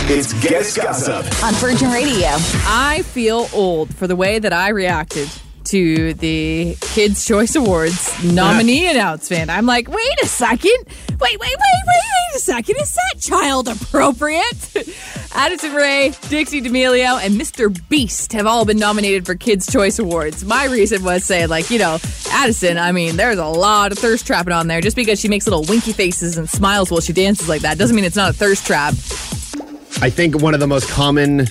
It's 0.08 0.34
Guest 0.34 0.78
Gossip. 0.78 1.26
On 1.44 1.52
Virgin 1.56 1.90
Radio. 1.90 2.28
I 2.68 3.02
feel 3.08 3.50
old 3.54 3.94
for 3.96 4.06
the 4.06 4.16
way 4.16 4.38
that 4.38 4.54
I 4.54 4.70
reacted 4.70 5.28
to 5.64 6.14
the 6.14 6.78
Kids' 6.80 7.26
Choice 7.26 7.56
Awards 7.56 8.24
nominee 8.24 8.88
announcement. 8.88 9.50
I'm 9.50 9.66
like, 9.66 9.88
wait 9.90 10.22
a 10.22 10.28
second. 10.28 10.78
Wait, 10.86 11.20
wait, 11.20 11.40
wait, 11.40 11.50
wait, 11.50 11.56
wait 11.88 12.36
a 12.36 12.40
second. 12.40 12.76
Is 12.80 12.94
that 12.94 13.20
child 13.20 13.68
appropriate? 13.68 14.76
Addison 15.34 15.74
Rae, 15.74 16.14
Dixie 16.30 16.62
D'Amelio, 16.62 17.20
and 17.20 17.34
Mr. 17.42 17.76
Beast 17.90 18.32
have 18.34 18.46
all 18.46 18.64
been 18.64 18.78
nominated 18.78 19.26
for 19.26 19.34
Kids' 19.34 19.66
Choice 19.66 19.98
Awards. 19.98 20.46
My 20.46 20.66
reason 20.66 21.04
was 21.04 21.24
saying, 21.26 21.50
like, 21.50 21.72
you 21.72 21.80
know, 21.80 21.98
Addison, 22.30 22.78
I 22.78 22.92
mean, 22.92 23.16
there's 23.18 23.40
a 23.40 23.46
lot 23.48 23.92
of 23.92 23.98
thirst 23.98 24.28
trapping 24.28 24.54
on 24.54 24.68
there. 24.68 24.82
Just 24.82 24.96
because 24.96 25.20
she 25.20 25.30
makes 25.30 25.48
little 25.48 25.64
winky 25.64 25.94
faces 25.94 26.38
and 26.38 26.48
smiles 26.48 26.92
while 26.92 27.02
she 27.02 27.12
dances 27.12 27.50
like 27.50 27.64
that 27.64 27.80
doesn't 27.80 27.96
mean 27.96 28.06
it's 28.06 28.16
not 28.16 28.30
a 28.30 28.34
thirst 28.34 28.68
trap. 28.68 28.94
I 30.02 30.10
think 30.10 30.42
one 30.42 30.54
of 30.54 30.60
the 30.60 30.68
most 30.68 30.90
common 30.90 31.48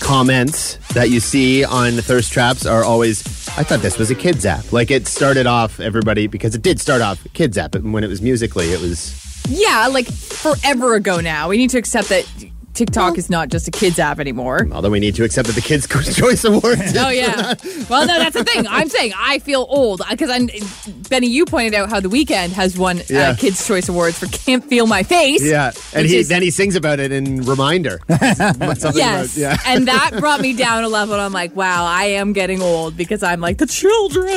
comments 0.00 0.76
that 0.94 1.10
you 1.10 1.20
see 1.20 1.64
on 1.64 1.92
thirst 1.92 2.32
traps 2.32 2.66
are 2.66 2.84
always, 2.84 3.22
I 3.56 3.62
thought 3.62 3.80
this 3.80 3.98
was 3.98 4.10
a 4.10 4.14
kids 4.14 4.44
app. 4.44 4.72
Like 4.72 4.90
it 4.90 5.06
started 5.06 5.46
off 5.46 5.80
everybody 5.80 6.26
because 6.26 6.54
it 6.54 6.62
did 6.62 6.80
start 6.80 7.00
off 7.02 7.26
kids 7.32 7.56
app, 7.56 7.72
but 7.72 7.82
when 7.82 8.04
it 8.04 8.08
was 8.08 8.20
Musical.ly, 8.20 8.66
it 8.66 8.80
was 8.80 9.44
Yeah, 9.48 9.88
like 9.90 10.06
forever 10.06 10.94
ago 10.94 11.20
now. 11.20 11.48
We 11.48 11.56
need 11.56 11.70
to 11.70 11.78
accept 11.78 12.08
that 12.10 12.26
TikTok 12.76 13.18
is 13.18 13.28
not 13.30 13.48
just 13.48 13.66
a 13.66 13.70
kids 13.70 13.98
app 13.98 14.20
anymore. 14.20 14.68
although 14.72 14.90
we 14.90 15.00
need 15.00 15.14
to 15.16 15.24
accept 15.24 15.46
that 15.48 15.54
the 15.54 15.60
Kids 15.62 15.86
Choice 16.16 16.44
Awards. 16.44 16.94
Oh 16.96 17.08
yeah. 17.08 17.54
Well, 17.88 18.06
no, 18.06 18.18
that's 18.18 18.34
the 18.36 18.44
thing. 18.44 18.66
I'm 18.68 18.88
saying 18.88 19.12
I 19.18 19.38
feel 19.40 19.66
old 19.68 20.02
because 20.10 20.30
I'm. 20.30 20.48
Benny, 21.08 21.26
you 21.28 21.44
pointed 21.46 21.74
out 21.74 21.88
how 21.88 22.00
the 22.00 22.08
Weeknd 22.08 22.50
has 22.50 22.76
won 22.78 23.00
Yeah. 23.08 23.30
uh, 23.30 23.36
Kids 23.36 23.66
Choice 23.66 23.88
Awards 23.88 24.18
for 24.18 24.26
"Can't 24.26 24.64
Feel 24.64 24.86
My 24.86 25.02
Face." 25.02 25.42
Yeah, 25.42 25.72
and 25.94 26.06
he 26.06 26.18
is- 26.18 26.28
then 26.28 26.42
he 26.42 26.50
sings 26.50 26.76
about 26.76 27.00
it 27.00 27.12
in 27.12 27.42
Reminder. 27.42 28.00
Something 28.08 28.92
Yes, 28.94 29.36
about- 29.36 29.36
yeah. 29.36 29.56
and 29.66 29.88
that 29.88 30.12
brought 30.18 30.40
me 30.40 30.52
down 30.52 30.84
a 30.84 30.88
level. 30.88 31.14
I'm 31.14 31.32
like, 31.32 31.54
wow, 31.56 31.84
I 31.86 32.04
am 32.04 32.32
getting 32.32 32.60
old 32.60 32.96
because 32.96 33.22
I'm 33.22 33.40
like 33.40 33.58
the 33.58 33.66
children, 33.66 34.28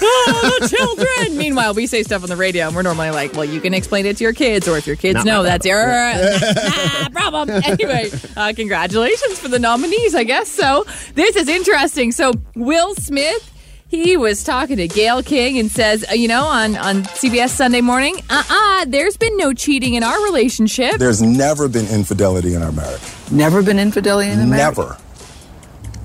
oh, 0.00 0.58
the 0.60 0.68
children. 0.76 1.36
Meanwhile, 1.38 1.74
we 1.74 1.86
say 1.86 2.02
stuff 2.02 2.22
on 2.22 2.28
the 2.30 2.36
radio, 2.36 2.66
and 2.68 2.74
we're 2.76 2.82
normally 2.82 3.10
like, 3.10 3.32
well, 3.34 3.44
you 3.44 3.60
can 3.60 3.74
explain 3.74 4.06
it 4.06 4.16
to 4.18 4.24
your 4.24 4.32
kids, 4.32 4.66
or 4.68 4.76
if 4.78 4.86
your 4.86 4.96
kids 4.96 5.16
Not 5.16 5.26
know, 5.26 5.38
my 5.42 5.48
that's 5.50 5.66
your 5.66 5.82
ah, 5.86 7.08
problem. 7.12 7.48
Anyway, 7.82 8.10
uh, 8.36 8.52
congratulations 8.54 9.38
for 9.38 9.48
the 9.48 9.58
nominees, 9.58 10.14
I 10.14 10.24
guess. 10.24 10.48
So 10.48 10.84
this 11.14 11.36
is 11.36 11.48
interesting. 11.48 12.12
So 12.12 12.32
Will 12.54 12.94
Smith. 12.94 13.48
He 13.88 14.16
was 14.16 14.42
talking 14.42 14.78
to 14.78 14.88
Gayle 14.88 15.22
King 15.22 15.58
and 15.58 15.70
says, 15.70 16.02
uh, 16.10 16.14
you 16.14 16.26
know, 16.26 16.44
on, 16.44 16.76
on 16.78 17.02
CBS 17.02 17.50
Sunday 17.50 17.82
morning, 17.82 18.16
uh 18.30 18.42
uh, 18.48 18.84
there's 18.86 19.18
been 19.18 19.36
no 19.36 19.52
cheating 19.52 19.92
in 19.92 20.02
our 20.02 20.18
relationship. 20.24 20.96
There's 20.96 21.20
never 21.20 21.68
been 21.68 21.86
infidelity 21.88 22.54
in 22.54 22.62
our 22.62 22.72
marriage. 22.72 23.02
Never 23.30 23.62
been 23.62 23.78
infidelity 23.78 24.30
in 24.30 24.40
a 24.40 24.46
marriage? 24.46 24.78
Never. 24.78 24.96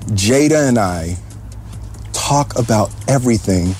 Jada 0.08 0.68
and 0.68 0.76
I 0.78 1.16
talk 2.12 2.58
about 2.58 2.90
everything, 3.08 3.74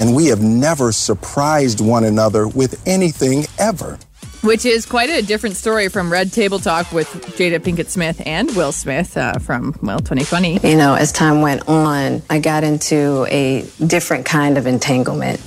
and 0.00 0.16
we 0.16 0.28
have 0.28 0.40
never 0.40 0.90
surprised 0.90 1.82
one 1.82 2.04
another 2.04 2.48
with 2.48 2.82
anything 2.86 3.44
ever. 3.58 3.98
Which 4.42 4.66
is 4.66 4.86
quite 4.86 5.08
a 5.08 5.22
different 5.22 5.54
story 5.54 5.88
from 5.88 6.10
Red 6.10 6.32
Table 6.32 6.58
Talk 6.58 6.90
with 6.90 7.06
Jada 7.36 7.60
Pinkett 7.60 7.88
Smith 7.88 8.20
and 8.26 8.50
Will 8.56 8.72
Smith 8.72 9.16
uh, 9.16 9.38
from, 9.38 9.78
well, 9.80 10.00
2020. 10.00 10.68
You 10.68 10.76
know, 10.76 10.94
as 10.94 11.12
time 11.12 11.42
went 11.42 11.68
on, 11.68 12.22
I 12.28 12.40
got 12.40 12.64
into 12.64 13.24
a 13.30 13.64
different 13.86 14.26
kind 14.26 14.58
of 14.58 14.66
entanglement 14.66 15.40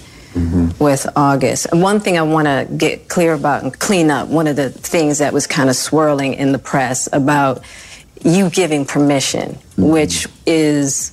with 0.80 1.08
August. 1.16 1.68
And 1.72 1.82
one 1.82 2.00
thing 2.00 2.18
I 2.18 2.22
want 2.22 2.48
to 2.48 2.68
get 2.78 3.10
clear 3.10 3.34
about 3.34 3.64
and 3.64 3.78
clean 3.78 4.10
up 4.10 4.28
one 4.30 4.48
of 4.48 4.56
the 4.56 4.70
things 4.70 5.18
that 5.18 5.34
was 5.34 5.46
kind 5.46 5.70
of 5.70 5.76
swirling 5.76 6.34
in 6.34 6.52
the 6.52 6.60
press 6.60 7.10
about 7.12 7.64
you 8.24 8.50
giving 8.50 8.86
permission, 8.86 9.58
which 9.78 10.28
is. 10.46 11.12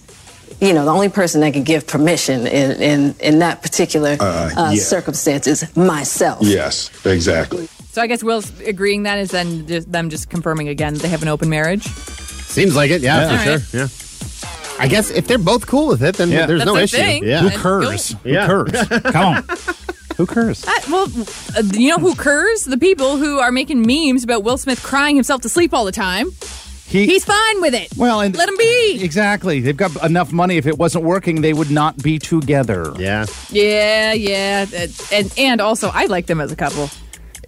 You 0.63 0.73
know, 0.73 0.85
the 0.85 0.93
only 0.93 1.09
person 1.09 1.41
that 1.41 1.55
could 1.55 1.65
give 1.65 1.89
permission 1.89 2.47
in, 2.47 2.81
in, 2.81 3.15
in 3.19 3.39
that 3.41 3.63
particular 3.63 4.17
uh, 4.21 4.51
yeah. 4.73 4.81
circumstance 4.81 5.49
is 5.49 5.77
myself. 5.77 6.39
Yes, 6.43 6.89
exactly. 7.05 7.67
So 7.91 8.01
I 8.01 8.07
guess 8.07 8.23
Will's 8.23 8.49
agreeing 8.61 9.03
that 9.03 9.19
is 9.19 9.33
then 9.33 9.67
just 9.67 9.91
them 9.91 10.09
just 10.09 10.31
confirming 10.31 10.69
again 10.69 10.95
that 10.95 11.03
they 11.03 11.09
have 11.09 11.23
an 11.23 11.27
open 11.29 11.49
marriage. 11.49 11.83
Seems 11.83 12.77
like 12.77 12.93
it, 12.93 13.03
yeah, 13.03 13.23
Yeah. 13.23 13.27
for 13.45 13.51
All 13.51 13.59
sure. 13.59 13.81
Yeah. 13.81 13.89
I 14.79 14.87
guess 14.89 15.11
if 15.11 15.27
they're 15.27 15.37
both 15.39 15.67
cool 15.67 15.89
with 15.89 16.03
it, 16.03 16.15
then 16.15 16.31
Yeah. 16.31 16.47
there's 16.47 16.61
That's 16.61 16.67
no 16.69 16.75
the 16.77 16.83
issue. 16.85 16.97
thing. 16.97 17.25
Yeah. 17.25 17.41
Who 17.41 17.49
And 17.49 17.57
curs? 17.57 18.15
Yeah. 18.25 18.47
Who 18.47 18.65
curs? 18.65 18.89
Come 19.13 19.27
on. 19.27 19.45
Who 20.17 20.27
curs? 20.27 20.65
Uh, 20.65 20.71
well, 20.89 21.09
uh, 21.57 21.63
you 21.75 21.89
know 21.89 21.99
who 21.99 22.15
curs? 22.15 22.67
The 22.67 22.79
people 22.79 23.17
who 23.17 23.41
are 23.41 23.51
making 23.51 23.83
memes 23.85 24.23
about 24.23 24.45
Will 24.45 24.59
Smith 24.59 24.81
crying 24.83 25.17
himself 25.17 25.41
to 25.43 25.49
sleep 25.49 25.75
all 25.75 25.85
the 25.85 25.91
time. 25.93 26.29
He, 26.93 27.07
He's 27.07 27.25
fine 27.25 27.61
with 27.63 27.75
it. 27.75 27.89
well, 27.97 28.21
and 28.21 28.37
let 28.37 28.49
him 28.51 28.57
be. 28.59 29.03
Exactly. 29.03 29.61
They've 29.61 29.77
got 29.77 30.05
enough 30.05 30.31
money. 30.31 30.59
If 30.59 30.67
it 30.67 30.77
wasn't 30.79 31.05
working, 31.05 31.41
they 31.41 31.55
would 31.55 31.71
not 31.71 31.97
be 32.03 32.19
together. 32.19 32.93
Yeah. 32.99 33.25
Yeah, 33.51 34.13
yeah, 34.13 34.67
and 35.11 35.33
and 35.39 35.61
also 35.63 35.89
I 35.93 36.05
like 36.07 36.27
them 36.27 36.41
as 36.41 36.53
a 36.53 36.57
couple. 36.57 36.91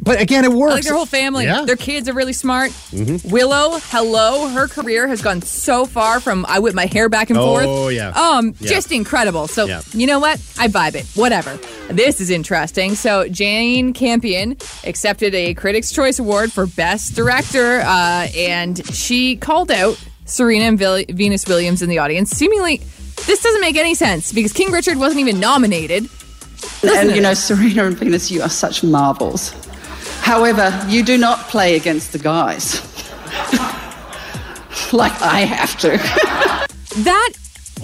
But 0.04 0.20
again, 0.20 0.44
it 0.44 0.52
works. 0.52 0.74
like 0.74 0.84
their 0.84 0.94
whole 0.94 1.06
family. 1.06 1.44
Yeah. 1.44 1.64
Their 1.64 1.76
kids 1.76 2.08
are 2.08 2.12
really 2.12 2.34
smart. 2.34 2.72
Willow, 2.92 3.78
hello, 3.84 4.48
her 4.48 4.68
career 4.68 5.08
has 5.08 5.22
gone 5.22 5.40
so 5.42 5.86
far 5.86 6.20
from 6.20 6.44
I 6.46 6.58
whip 6.58 6.74
my 6.74 6.84
hair 6.86 7.08
back 7.08 7.30
and 7.30 7.38
forth. 7.38 7.64
Oh, 7.66 7.88
yeah. 7.88 8.10
Um, 8.10 8.54
Yeah. 8.60 8.68
just 8.70 8.92
incredible. 8.92 9.48
So 9.48 9.64
Yeah. 9.66 9.80
you 9.94 10.06
know 10.06 10.18
what? 10.20 10.38
I 10.58 10.68
vibe 10.68 10.94
it. 10.94 11.06
Whatever. 11.14 11.58
This 11.88 12.20
is 12.20 12.28
interesting. 12.30 12.94
So 12.96 13.26
Jane 13.28 13.92
Campion 13.94 14.56
accepted 14.84 15.34
a 15.34 15.54
Critics' 15.54 15.90
Choice 15.90 16.18
Award 16.18 16.52
for 16.52 16.66
Best 16.66 17.14
Director, 17.14 17.80
uh, 17.80 18.28
and 18.36 18.86
she 18.94 19.36
called 19.36 19.70
out 19.70 19.98
Serena 20.26 20.66
and 20.66 20.78
Vil- 20.78 21.04
Venus 21.08 21.46
Williams 21.46 21.80
in 21.82 21.88
the 21.88 21.98
audience. 21.98 22.30
Seemingly, 22.30 22.82
this 23.26 23.42
doesn't 23.42 23.60
make 23.62 23.76
any 23.76 23.94
sense 23.94 24.32
because 24.32 24.52
King 24.52 24.70
Richard 24.70 24.98
wasn't 24.98 25.20
even 25.20 25.40
nominated. 25.40 26.08
Listen 26.82 27.08
And 27.08 27.16
you 27.16 27.22
know. 27.22 27.34
Serena 27.34 27.86
and 27.86 27.96
Venus, 27.96 28.30
you 28.30 28.42
are 28.42 28.48
such 28.50 28.82
marvels. 28.82 29.54
However, 30.24 30.72
you 30.88 31.04
do 31.04 31.18
not 31.18 31.38
play 31.48 31.76
against 31.76 32.12
the 32.12 32.18
guys. 32.18 32.80
like 34.92 35.12
I 35.20 35.40
have 35.40 35.78
to. 35.80 35.98
That 37.02 37.30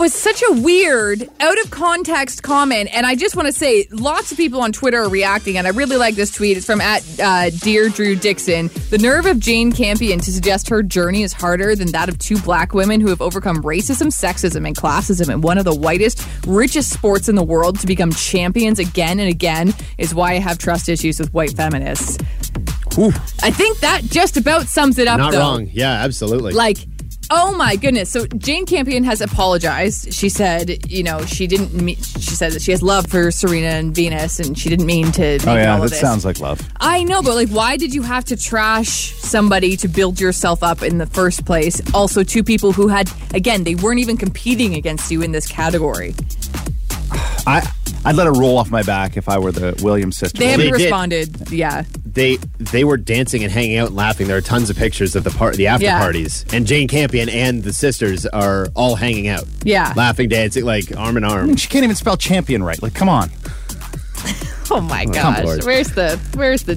was 0.01 0.15
such 0.15 0.43
a 0.49 0.53
weird, 0.63 1.29
out 1.41 1.61
of 1.61 1.71
context 1.71 2.43
comment, 2.43 2.89
and 2.91 3.05
I 3.05 3.15
just 3.15 3.37
want 3.37 3.49
to 3.49 3.53
say, 3.53 3.87
lots 3.91 4.33
of 4.33 4.39
people 4.39 4.63
on 4.63 4.73
Twitter 4.73 5.03
are 5.03 5.11
reacting, 5.11 5.59
and 5.59 5.67
I 5.67 5.71
really 5.71 5.99
like 5.99 6.15
this 6.15 6.31
tweet. 6.31 6.57
It's 6.57 6.65
from 6.65 6.81
at 6.81 7.05
uh, 7.21 7.51
Dear 7.51 7.91
Drew 7.91 8.17
Dixon. 8.17 8.71
The 8.89 8.97
nerve 8.97 9.27
of 9.27 9.39
Jane 9.39 9.73
Campion 9.73 10.19
to 10.21 10.33
suggest 10.33 10.71
her 10.71 10.83
journey 10.83 11.23
is 11.23 11.35
harder 11.35 11.77
than 11.77 11.93
that 11.93 12.09
of 12.09 12.19
two 12.19 12.39
black 12.39 12.73
women 12.73 13.03
who 13.03 13.09
have 13.09 13.21
overcome 13.21 13.63
racism, 13.63 14.07
sexism, 14.07 14.67
and 14.67 14.75
classism 14.75 15.31
in 15.31 15.43
one 15.43 15.59
of 15.59 15.67
the 15.67 15.75
whitest, 15.75 16.27
richest 16.47 16.91
sports 16.91 17.29
in 17.29 17.35
the 17.35 17.45
world 17.45 17.79
to 17.81 17.87
become 17.87 18.11
champions 18.11 18.79
again 18.79 19.21
and 19.21 19.29
again 19.29 19.75
is 19.99 20.15
why 20.15 20.33
I 20.33 20.39
have 20.39 20.57
trust 20.57 20.89
issues 20.89 21.21
with 21.21 21.31
white 21.35 21.51
feminists. 21.51 22.17
I 23.43 23.51
think 23.51 23.79
that 23.81 24.03
just 24.05 24.39
about 24.39 24.67
sums 24.67 24.99
it 24.99 25.07
up. 25.07 25.19
Not 25.19 25.33
though. 25.33 25.41
wrong. 25.41 25.69
Yeah, 25.71 25.93
absolutely. 25.93 26.55
Like, 26.55 26.79
oh 27.31 27.55
my 27.57 27.77
goodness. 27.77 28.11
So 28.11 28.27
Jane 28.27 28.67
Campion 28.67 29.05
has 29.05 29.21
apologized. 29.21 30.13
She 30.13 30.29
said, 30.29 30.91
you 30.91 31.03
know, 31.03 31.25
she 31.27 31.47
didn't 31.47 31.73
mean, 31.75 31.97
she 31.97 32.35
said 32.35 32.53
that 32.53 32.63
she 32.63 32.71
has 32.73 32.83
love 32.83 33.07
for 33.07 33.31
Serena 33.31 33.69
and 33.69 33.95
Venus 33.95 34.41
and 34.41 34.59
she 34.59 34.69
didn't 34.69 34.87
mean 34.87 35.13
to 35.13 35.25
oh, 35.25 35.37
make 35.39 35.47
Oh 35.47 35.55
yeah, 35.55 35.73
all 35.73 35.79
that 35.79 35.85
of 35.85 35.91
this. 35.91 36.01
sounds 36.01 36.25
like 36.25 36.41
love. 36.41 36.61
I 36.81 37.05
know, 37.05 37.23
but 37.23 37.35
like, 37.35 37.49
why 37.51 37.77
did 37.77 37.95
you 37.95 38.03
have 38.03 38.25
to 38.27 38.37
trash 38.37 39.13
somebody 39.15 39.77
to 39.79 39.89
build 39.89 40.21
yourself 40.21 40.63
up 40.63 40.83
in 40.83 40.99
the 40.99 41.07
first 41.07 41.45
place? 41.47 41.81
Also, 41.95 42.23
two 42.23 42.43
people 42.43 42.73
who 42.73 42.89
had, 42.89 43.11
again, 43.35 43.65
they 43.65 43.75
weren't 43.75 44.01
even 44.01 44.17
competing 44.17 44.75
against 44.75 45.11
you 45.11 45.23
in 45.23 45.33
this 45.33 45.47
category. 45.47 46.15
I 47.47 47.67
I'd 48.05 48.17
let 48.17 48.27
it 48.27 48.31
roll 48.31 48.57
off 48.57 48.71
my 48.71 48.83
back 48.83 49.17
if 49.17 49.29
I 49.29 49.39
were 49.39 49.53
the 49.53 49.79
Williams 49.83 50.17
sister. 50.17 50.39
They 50.39 50.49
haven't 50.49 50.67
They 50.67 50.71
did. 50.79 50.83
responded. 50.85 51.51
Yeah. 51.51 51.85
They 52.15 52.37
they 52.59 52.85
were 52.85 52.97
dancing 52.97 53.43
and 53.43 53.53
hanging 53.53 53.79
out 53.79 53.89
and 53.89 53.97
laughing. 53.97 54.27
There 54.29 54.37
are 54.37 54.41
tons 54.43 54.71
of 54.71 54.77
pictures 54.77 55.17
of 55.17 55.25
the 55.25 55.31
part 55.31 55.57
the 55.57 55.67
after 55.69 55.87
Yeah. 55.87 55.99
parties, 55.99 56.45
and 56.53 56.67
Jane 56.67 56.89
Campion 56.89 57.29
and 57.29 57.63
the 57.63 57.73
sisters 57.73 58.27
are 58.27 58.69
all 58.75 58.97
hanging 58.97 59.29
out. 59.29 59.45
Yeah. 59.65 59.93
laughing, 59.97 60.29
dancing, 60.29 60.65
like 60.65 60.95
arm 60.97 61.17
in 61.17 61.25
I 61.25 61.29
arm. 61.31 61.47
mean, 61.49 61.57
she 61.57 61.69
can't 61.69 61.85
even 61.85 61.97
spell 61.97 62.17
champion 62.17 62.63
right. 62.63 62.81
Like, 62.83 62.95
come 62.95 63.09
on. 63.09 63.31
Oh 64.73 64.81
my 64.81 65.05
come 65.07 65.35
gosh. 65.35 65.45
Lord. 65.45 65.65
Where's 65.65 65.89
the, 65.95 66.17
where's 66.37 66.63
the, 66.63 66.77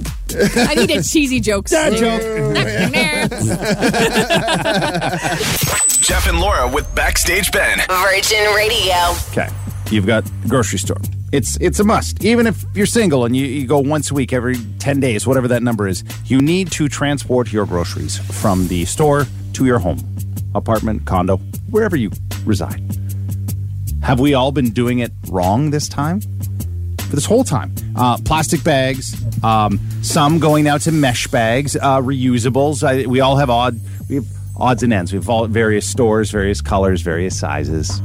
I 0.68 0.74
need 0.74 0.90
a 0.90 1.00
cheesy 1.00 1.38
joke. 1.38 1.66
Dad 1.66 1.92
joke. 1.92 2.20
Jeff 6.00 6.26
and 6.28 6.40
Laura 6.40 6.66
with 6.68 6.92
Backstage 6.96 7.52
Ben. 7.52 7.78
Virgin 7.88 8.52
Radio. 8.56 8.96
Okay, 9.30 9.48
you've 9.92 10.06
got 10.06 10.24
grocery 10.48 10.80
store. 10.80 10.96
It's 11.34 11.56
it's 11.60 11.80
a 11.80 11.84
must. 11.84 12.24
Even 12.24 12.46
if 12.46 12.64
you're 12.74 12.86
single 12.86 13.24
and 13.24 13.34
you, 13.34 13.44
you 13.44 13.66
go 13.66 13.80
once 13.80 14.08
a 14.12 14.14
week, 14.14 14.32
every 14.32 14.54
ten 14.78 15.00
days, 15.00 15.26
whatever 15.26 15.48
that 15.48 15.64
number 15.64 15.88
is, 15.88 16.04
you 16.26 16.40
need 16.40 16.70
to 16.70 16.88
transport 16.88 17.52
your 17.52 17.66
groceries 17.66 18.18
from 18.40 18.68
the 18.68 18.84
store 18.84 19.26
to 19.54 19.66
your 19.66 19.80
home, 19.80 19.98
apartment, 20.54 21.06
condo, 21.06 21.38
wherever 21.70 21.96
you 21.96 22.12
reside. 22.44 22.80
Have 24.04 24.20
we 24.20 24.34
all 24.34 24.52
been 24.52 24.70
doing 24.70 25.00
it 25.00 25.10
wrong 25.28 25.70
this 25.70 25.88
time? 25.88 26.20
For 26.20 27.16
this 27.16 27.26
whole 27.26 27.42
time, 27.42 27.74
uh, 27.96 28.16
plastic 28.18 28.62
bags, 28.62 29.16
um, 29.42 29.80
some 30.02 30.38
going 30.38 30.62
now 30.62 30.78
to 30.78 30.92
mesh 30.92 31.26
bags, 31.26 31.74
uh, 31.74 31.98
reusables. 32.00 32.86
I, 32.86 33.06
we 33.08 33.18
all 33.18 33.38
have 33.38 33.50
odd, 33.50 33.80
we 34.08 34.14
have 34.14 34.26
odds 34.56 34.84
and 34.84 34.92
ends. 34.92 35.12
We 35.12 35.18
have 35.18 35.28
all 35.28 35.48
various 35.48 35.84
stores, 35.84 36.30
various 36.30 36.60
colors, 36.60 37.02
various 37.02 37.36
sizes. 37.36 38.00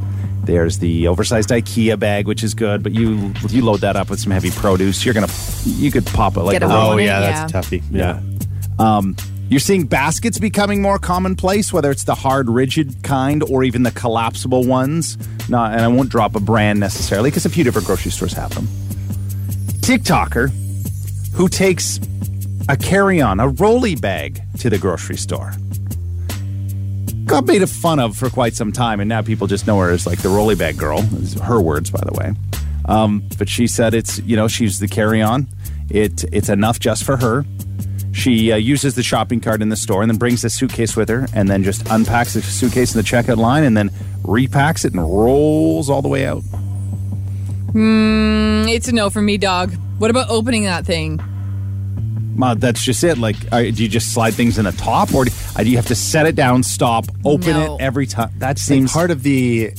There's 0.49 0.79
the 0.79 1.07
oversized 1.07 1.49
IKEA 1.49 1.99
bag, 1.99 2.25
which 2.25 2.43
is 2.43 2.55
good, 2.55 2.81
but 2.81 2.91
you 2.91 3.31
if 3.43 3.51
you 3.51 3.63
load 3.63 3.81
that 3.81 3.95
up 3.95 4.09
with 4.09 4.19
some 4.19 4.31
heavy 4.31 4.49
produce, 4.49 5.05
you're 5.05 5.13
gonna 5.13 5.27
you 5.63 5.91
could 5.91 6.07
pop 6.07 6.37
it 6.37 6.41
like 6.41 6.53
Get 6.53 6.63
a 6.63 6.65
a 6.65 6.69
roll. 6.69 6.77
roll. 6.77 6.91
Oh 6.93 6.97
it, 6.97 7.05
yeah, 7.05 7.19
yeah. 7.19 7.47
that's 7.47 7.69
a 7.69 7.75
toughie. 7.77 7.83
Yeah. 7.91 8.19
Um, 8.79 9.15
you're 9.49 9.59
seeing 9.59 9.85
baskets 9.85 10.39
becoming 10.39 10.81
more 10.81 10.97
commonplace, 10.97 11.71
whether 11.71 11.91
it's 11.91 12.03
the 12.05 12.15
hard, 12.15 12.49
rigid 12.49 13.03
kind 13.03 13.43
or 13.43 13.63
even 13.63 13.83
the 13.83 13.91
collapsible 13.91 14.63
ones. 14.63 15.17
Not, 15.49 15.73
and 15.73 15.81
I 15.81 15.87
won't 15.87 16.09
drop 16.09 16.35
a 16.35 16.39
brand 16.39 16.79
necessarily 16.79 17.29
because 17.29 17.45
a 17.45 17.49
few 17.49 17.63
different 17.63 17.85
grocery 17.85 18.11
stores 18.11 18.33
have 18.33 18.53
them. 18.55 18.67
TikToker 19.81 20.49
who 21.33 21.47
takes 21.47 21.99
a 22.69 22.75
carry-on, 22.75 23.39
a 23.39 23.49
rolly 23.49 23.95
bag 23.95 24.41
to 24.59 24.69
the 24.69 24.77
grocery 24.79 25.17
store. 25.17 25.53
Got 27.29 27.45
made 27.45 27.61
a 27.61 27.67
fun 27.67 27.99
of 27.99 28.17
for 28.17 28.29
quite 28.29 28.55
some 28.55 28.71
time, 28.71 28.99
and 28.99 29.07
now 29.07 29.21
people 29.21 29.45
just 29.45 29.67
know 29.67 29.77
her 29.79 29.91
as 29.91 30.07
like 30.07 30.21
the 30.23 30.29
rolly 30.29 30.55
bag 30.55 30.77
girl. 30.77 30.99
Are 30.99 31.43
her 31.43 31.61
words, 31.61 31.91
by 31.91 32.01
the 32.03 32.13
way. 32.13 32.33
Um, 32.85 33.23
but 33.37 33.47
she 33.47 33.67
said 33.67 33.93
it's 33.93 34.19
you 34.19 34.35
know 34.35 34.47
she's 34.47 34.79
the 34.79 34.87
carry-on. 34.87 35.47
It 35.89 36.23
it's 36.33 36.49
enough 36.49 36.79
just 36.79 37.03
for 37.03 37.17
her. 37.17 37.45
She 38.13 38.51
uh, 38.51 38.55
uses 38.55 38.95
the 38.95 39.03
shopping 39.03 39.39
cart 39.41 39.61
in 39.61 39.69
the 39.69 39.75
store 39.75 40.01
and 40.01 40.09
then 40.09 40.17
brings 40.17 40.41
the 40.41 40.49
suitcase 40.49 40.95
with 40.95 41.07
her, 41.09 41.27
and 41.33 41.47
then 41.47 41.63
just 41.63 41.87
unpacks 41.89 42.33
the 42.33 42.41
suitcase 42.41 42.95
in 42.95 42.97
the 42.97 43.03
checkout 43.03 43.37
line, 43.37 43.63
and 43.63 43.77
then 43.77 43.89
repacks 44.23 44.83
it 44.83 44.93
and 44.93 45.01
rolls 45.01 45.87
all 45.87 46.01
the 46.01 46.07
way 46.07 46.25
out. 46.25 46.41
It's 47.75 48.87
a 48.87 48.91
no 48.91 49.11
for 49.11 49.21
me, 49.21 49.37
dog. 49.37 49.75
What 49.99 50.09
about 50.09 50.29
opening 50.29 50.63
that 50.63 50.85
thing? 50.85 51.21
Well, 52.39 52.55
that's 52.55 52.83
just 52.83 53.03
it. 53.03 53.17
Like, 53.17 53.35
are, 53.51 53.63
do 53.63 53.83
you 53.83 53.89
just 53.89 54.13
slide 54.13 54.33
things 54.33 54.57
in 54.57 54.65
a 54.65 54.71
top, 54.71 55.13
or 55.13 55.25
do, 55.25 55.31
uh, 55.55 55.63
do 55.63 55.69
you 55.69 55.75
have 55.75 55.87
to 55.87 55.95
set 55.95 56.25
it 56.25 56.35
down, 56.35 56.63
stop, 56.63 57.05
open 57.25 57.51
No. 57.51 57.75
it 57.75 57.81
every 57.81 58.07
time? 58.07 58.31
That 58.37 58.47
Like 58.47 58.57
seems 58.57 58.91
part 58.93 59.11
of 59.11 59.23
the. 59.23 59.71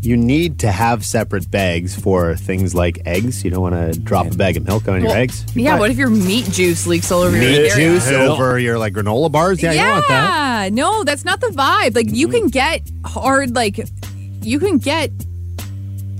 You 0.00 0.16
need 0.16 0.60
to 0.60 0.70
have 0.70 1.04
separate 1.04 1.50
bags 1.50 1.98
for 1.98 2.36
things 2.36 2.72
like 2.72 3.00
eggs. 3.04 3.42
You 3.44 3.50
don't 3.50 3.62
want 3.62 3.74
to 3.74 3.98
drop 3.98 4.28
a 4.28 4.36
bag 4.36 4.56
of 4.56 4.64
milk 4.64 4.86
on 4.86 5.00
your 5.00 5.08
Well, 5.08 5.16
eggs. 5.18 5.44
Yeah, 5.56 5.76
what 5.76 5.90
if 5.90 5.96
your 5.96 6.08
meat 6.08 6.44
juice 6.44 6.86
leaks 6.86 7.10
all 7.10 7.22
over 7.22 7.34
your 7.36 7.44
Meat 7.44 7.70
area? 7.72 7.74
juice 7.74 8.08
over 8.08 8.58
your 8.60 8.78
like 8.78 8.92
granola 8.92 9.30
bars. 9.32 9.60
Yeah, 9.60 9.72
you 9.72 9.78
don't 9.80 9.90
want 9.90 10.08
that. 10.08 10.62
Yeah, 10.64 10.68
no, 10.72 11.02
that's 11.02 11.24
not 11.24 11.40
the 11.40 11.48
vibe. 11.48 11.96
Like 11.96 12.06
you 12.10 12.28
can 12.28 12.46
get 12.46 12.82
hard, 13.04 13.56
like 13.56 13.80
you 14.42 14.60
can 14.60 14.78
get 14.78 15.10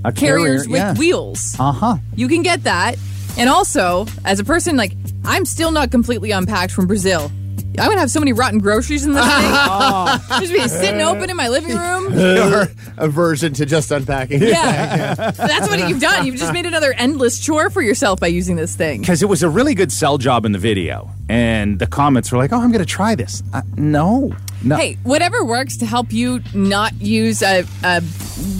a 0.03 0.11
carriers 0.11 0.67
with 0.67 0.79
yeah. 0.79 0.93
wheels. 0.95 1.55
Uh 1.57 1.71
huh. 1.71 1.97
You 2.15 2.27
can 2.27 2.41
get 2.41 2.63
that, 2.65 2.95
and 3.37 3.49
also 3.49 4.05
as 4.25 4.39
a 4.39 4.43
person, 4.43 4.75
like 4.77 4.93
I'm 5.25 5.45
still 5.45 5.71
not 5.71 5.91
completely 5.91 6.31
unpacked 6.31 6.71
from 6.71 6.87
Brazil. 6.87 7.31
I 7.77 7.87
would 7.87 7.97
have 7.97 8.11
so 8.11 8.19
many 8.19 8.33
rotten 8.33 8.59
groceries 8.59 9.05
in 9.05 9.13
this 9.13 9.23
thing. 9.23 9.31
oh. 9.33 10.25
Just 10.41 10.51
be 10.51 10.67
sitting 10.67 11.01
open 11.01 11.29
in 11.29 11.37
my 11.37 11.47
living 11.47 11.77
room. 11.77 12.13
Your 12.17 12.67
aversion 12.97 13.53
to 13.53 13.65
just 13.65 13.91
unpacking. 13.91 14.41
Yeah, 14.49 15.13
that's 15.31 15.69
what 15.69 15.87
you've 15.87 16.01
done. 16.01 16.25
You've 16.25 16.35
just 16.35 16.51
made 16.51 16.65
another 16.65 16.91
endless 16.93 17.39
chore 17.39 17.69
for 17.69 17.81
yourself 17.81 18.19
by 18.19 18.27
using 18.27 18.55
this 18.55 18.75
thing. 18.75 19.01
Because 19.01 19.21
it 19.21 19.27
was 19.27 19.43
a 19.43 19.49
really 19.49 19.75
good 19.75 19.91
sell 19.91 20.17
job 20.17 20.43
in 20.45 20.51
the 20.51 20.57
video, 20.59 21.09
and 21.29 21.77
the 21.79 21.87
comments 21.87 22.31
were 22.31 22.37
like, 22.37 22.51
"Oh, 22.51 22.59
I'm 22.59 22.71
going 22.71 22.79
to 22.83 22.85
try 22.85 23.15
this." 23.15 23.43
Uh, 23.53 23.61
no, 23.77 24.33
no. 24.63 24.75
Hey, 24.75 24.97
whatever 25.03 25.43
works 25.43 25.77
to 25.77 25.85
help 25.85 26.11
you 26.11 26.41
not 26.53 26.93
use 27.01 27.41
a, 27.41 27.65
a 27.83 28.01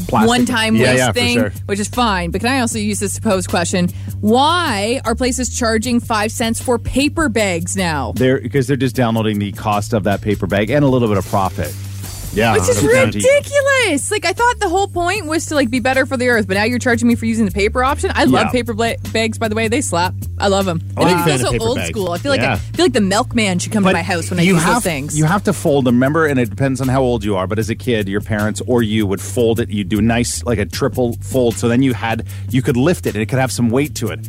one-time 0.10 0.76
Yeah, 0.76 0.84
waste 0.84 0.98
yeah, 0.98 1.12
thing, 1.12 1.38
sure. 1.38 1.52
which 1.66 1.80
is 1.80 1.88
fine. 1.88 2.32
But 2.32 2.42
can 2.42 2.50
I 2.52 2.60
also 2.62 2.80
use 2.80 3.00
this 3.00 3.16
to 3.16 3.22
pose 3.22 3.48
question? 3.48 3.90
Why 4.22 5.02
are 5.06 5.16
places 5.16 5.58
charging 5.58 6.00
five 6.00 6.32
cents 6.32 6.62
for 6.62 6.78
paper 6.78 7.30
bags 7.30 7.76
now? 7.76 8.14
They're 8.16 8.40
because 8.40 8.68
they're 8.68 8.78
just 8.78 8.96
downloading 8.96 9.40
the 9.40 9.52
cost 9.54 9.94
of 9.94 10.04
that 10.04 10.22
paper 10.22 10.48
bag 10.48 10.70
and 10.70 10.84
a 10.84 10.88
little 10.88 11.08
bit 11.08 11.18
of 11.18 11.26
profit. 11.28 11.74
Yeah. 12.34 12.54
Which 12.54 12.70
is 12.70 12.78
100%. 12.78 13.22
Ridiculous. 13.80 14.12
Like 14.12 14.26
I 14.26 14.34
thought 14.34 14.60
the 14.60 14.70
whole 14.70 14.88
point 14.88 15.26
was 15.26 15.46
to 15.48 15.56
like 15.56 15.70
be 15.70 15.80
better 15.80 16.06
for 16.06 16.18
the 16.18 16.30
earth, 16.30 16.48
but 16.48 16.56
now 16.56 16.64
you're 16.64 16.80
charging 16.80 17.08
me 17.08 17.16
for 17.16 17.26
using 17.26 17.46
the 17.46 17.52
paper 17.52 17.84
option. 17.84 18.12
I 18.14 18.26
love 18.26 18.46
Yeah. 18.46 18.52
paper 18.52 18.74
bla- 18.74 18.98
bags. 19.12 19.38
By 19.38 19.48
the 19.48 19.56
way, 19.56 19.68
they 19.68 19.82
slap. 19.82 20.14
I 20.38 20.48
love 20.48 20.66
them. 20.66 20.82
Oh, 20.98 21.02
and 21.02 21.10
big 21.10 21.18
I 21.18 21.26
fan 21.26 21.26
feel 21.26 21.34
of 21.34 21.42
so 21.42 21.52
paper 21.52 21.64
old 21.66 21.78
bags. 21.78 21.90
school. 21.90 22.12
I 22.12 22.18
feel 22.18 22.32
like 22.32 22.42
Yeah. 22.42 22.54
I 22.54 22.58
feel 22.58 22.86
like 22.86 22.94
the 22.94 23.02
milkman 23.02 23.60
should 23.60 23.72
come 23.72 23.84
to 23.84 23.92
my 23.92 24.02
house 24.02 24.30
when 24.30 24.40
I 24.40 24.44
you 24.44 24.54
use 24.54 24.64
have, 24.64 24.76
those 24.76 24.84
things. 24.84 25.18
You 25.18 25.26
have 25.26 25.44
to 25.44 25.54
fold 25.54 25.86
them. 25.86 25.96
Remember, 25.96 26.26
and 26.26 26.40
it 26.40 26.50
depends 26.50 26.82
on 26.82 26.88
how 26.88 27.02
old 27.02 27.24
you 27.24 27.36
are. 27.36 27.48
But 27.48 27.60
as 27.60 27.70
a 27.70 27.76
kid, 27.76 28.08
your 28.08 28.22
parents 28.22 28.62
or 28.68 28.84
you 28.84 29.06
would 29.06 29.22
fold 29.22 29.60
it. 29.60 29.70
You'd 29.70 29.90
do 29.90 30.00
a 30.00 30.02
nice 30.02 30.44
like 30.44 30.60
a 30.60 30.66
triple 30.66 31.14
fold. 31.22 31.56
So 31.56 31.68
then 31.68 31.82
you 31.82 31.94
had 31.94 32.26
you 32.50 32.62
could 32.62 32.78
lift 32.78 33.06
it 33.06 33.16
and 33.16 33.22
it 33.22 33.28
could 33.28 33.40
have 33.40 33.52
some 33.52 33.70
weight 33.70 33.96
to 33.96 34.10
it. 34.10 34.20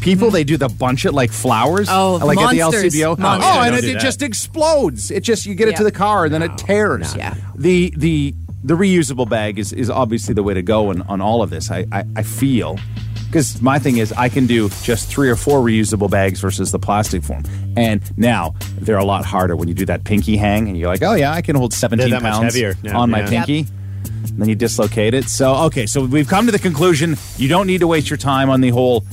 People 0.00 0.28
mm. 0.28 0.32
they 0.32 0.44
do 0.44 0.56
the 0.56 0.68
bunch 0.68 1.04
it 1.04 1.12
like 1.12 1.32
flowers. 1.32 1.88
Oh, 1.90 2.16
like 2.16 2.38
at 2.38 2.50
the 2.50 2.58
monsters. 2.58 2.94
LCBO. 2.94 3.16
Oh, 3.18 3.20
monsters. 3.20 3.50
Oh, 3.52 3.60
and 3.60 3.70
Don't 3.70 3.78
it, 3.78 3.82
do 3.82 3.90
it 3.90 3.92
that. 3.94 4.02
just 4.02 4.22
explodes. 4.22 5.10
It 5.10 5.20
just 5.20 5.46
you 5.46 5.54
get 5.54 5.68
it 5.68 5.76
to 5.76 5.84
the 5.84 5.92
car 5.92 6.24
and 6.24 6.34
then 6.34 6.42
it 6.42 6.56
tears. 6.56 7.14
Yeah. 7.16 7.34
The 7.56 7.92
the 7.96 8.34
the 8.62 8.74
reusable 8.74 9.28
bag 9.28 9.58
is 9.58 9.72
is 9.72 9.90
obviously 9.90 10.34
the 10.34 10.42
way 10.42 10.54
to 10.54 10.62
go 10.62 10.90
on, 10.90 11.02
on 11.02 11.20
all 11.20 11.42
of 11.42 11.50
this. 11.50 11.70
I 11.70 11.86
I, 11.92 12.04
I 12.16 12.22
feel. 12.22 12.78
Because 13.26 13.60
my 13.60 13.78
thing 13.78 13.98
is, 13.98 14.10
I 14.12 14.30
can 14.30 14.46
do 14.46 14.70
just 14.82 15.10
three 15.10 15.28
or 15.28 15.36
four 15.36 15.60
reusable 15.60 16.10
bags 16.10 16.40
versus 16.40 16.72
the 16.72 16.78
plastic 16.78 17.22
form. 17.22 17.44
And 17.76 18.00
now 18.16 18.54
they're 18.80 18.96
a 18.96 19.04
lot 19.04 19.26
harder 19.26 19.54
when 19.54 19.68
you 19.68 19.74
do 19.74 19.84
that 19.84 20.04
pinky 20.04 20.38
hang, 20.38 20.66
and 20.66 20.78
you're 20.78 20.88
like, 20.88 21.02
oh 21.02 21.12
yeah, 21.12 21.32
I 21.32 21.42
can 21.42 21.54
hold 21.54 21.74
17 21.74 22.20
pounds 22.20 22.54
heavier 22.54 22.74
now, 22.82 23.00
on 23.00 23.10
my 23.10 23.20
yeah. 23.20 23.44
pinky. 23.44 23.66
And 24.04 24.38
then 24.38 24.48
you 24.48 24.54
dislocate 24.54 25.12
it. 25.12 25.24
So 25.24 25.54
okay, 25.66 25.84
so 25.84 26.06
we've 26.06 26.28
come 26.28 26.46
to 26.46 26.52
the 26.52 26.58
conclusion 26.58 27.16
you 27.36 27.48
don't 27.48 27.66
need 27.66 27.80
to 27.80 27.86
waste 27.86 28.08
your 28.08 28.16
time 28.16 28.48
on 28.48 28.62
the 28.62 28.70
whole 28.70 29.04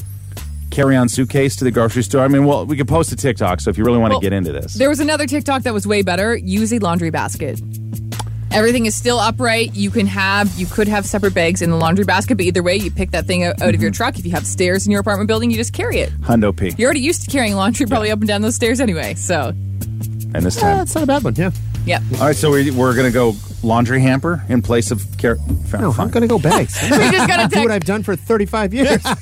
carry-on 0.71 1.08
suitcase 1.10 1.55
to 1.58 1.63
the 1.63 1.71
grocery 1.71 2.03
store. 2.03 2.23
I 2.23 2.27
mean, 2.27 2.45
well, 2.45 2.65
we 2.65 2.75
could 2.75 2.88
post 2.88 3.12
a 3.12 3.15
TikTok. 3.15 3.62
So 3.62 3.69
if 3.69 3.77
you 3.77 3.86
really 3.86 3.97
want 3.97 4.12
to 4.12 4.15
Well, 4.15 4.21
get 4.21 4.34
into 4.34 4.51
this, 4.51 4.73
There 4.73 4.89
was 4.89 4.99
another 4.99 5.25
TikTok 5.25 5.63
that 5.63 5.73
was 5.73 5.88
way 5.88 6.01
better. 6.01 6.36
Use 6.36 6.73
a 6.73 6.79
laundry 6.79 7.12
basket. 7.12 7.60
Everything 8.55 8.85
is 8.85 8.95
still 8.95 9.19
upright. 9.19 9.75
You 9.75 9.91
can 9.91 10.07
have, 10.07 10.53
you 10.57 10.65
could 10.65 10.87
have 10.87 11.05
separate 11.05 11.33
bags 11.33 11.61
in 11.61 11.69
the 11.69 11.75
laundry 11.75 12.05
basket, 12.05 12.35
but 12.35 12.45
either 12.45 12.63
way, 12.63 12.75
you 12.77 12.89
pick 12.89 13.11
that 13.11 13.25
thing 13.25 13.43
out, 13.43 13.61
out 13.61 13.69
of 13.69 13.75
Mm-hmm. 13.75 13.81
your 13.81 13.91
truck. 13.91 14.17
If 14.17 14.25
you 14.25 14.31
have 14.31 14.47
stairs 14.47 14.85
in 14.85 14.91
your 14.91 15.01
apartment 15.01 15.27
building, 15.27 15.51
you 15.51 15.57
just 15.57 15.73
carry 15.73 15.97
it. 15.99 16.09
Hundo 16.21 16.55
P. 16.55 16.73
You're 16.77 16.87
already 16.87 17.01
used 17.01 17.25
to 17.25 17.31
carrying 17.31 17.55
laundry 17.55 17.85
probably 17.85 18.11
up 18.11 18.19
and 18.19 18.27
down 18.27 18.41
those 18.41 18.55
stairs 18.55 18.79
anyway. 18.79 19.13
So, 19.15 19.49
And 19.49 20.33
this 20.35 20.55
Yeah, 20.55 20.61
time, 20.61 20.77
that's 20.77 20.95
not 20.95 21.03
a 21.03 21.07
bad 21.07 21.23
one. 21.23 21.35
Yeah. 21.35 21.51
yeah. 21.85 21.99
all 22.13 22.27
right. 22.27 22.35
So 22.35 22.51
we, 22.51 22.71
we're 22.71 22.95
gonna 22.95 23.11
go 23.11 23.33
laundry 23.65 23.99
hamper 23.99 24.43
in 24.47 24.62
place 24.62 24.91
of 24.91 25.04
car- 25.17 25.38
No, 25.73 25.91
I'm 25.97 26.10
going 26.10 26.21
to 26.21 26.28
go 26.28 26.39
bags. 26.39 26.80
We 26.95 27.12
just 27.12 27.28
got 27.28 27.45
a 27.45 27.47
do 27.54 27.62
what. 27.63 27.71
I've 27.71 27.84
done 27.84 28.04
for 28.04 28.15
35 28.15 28.73
years. 28.73 29.04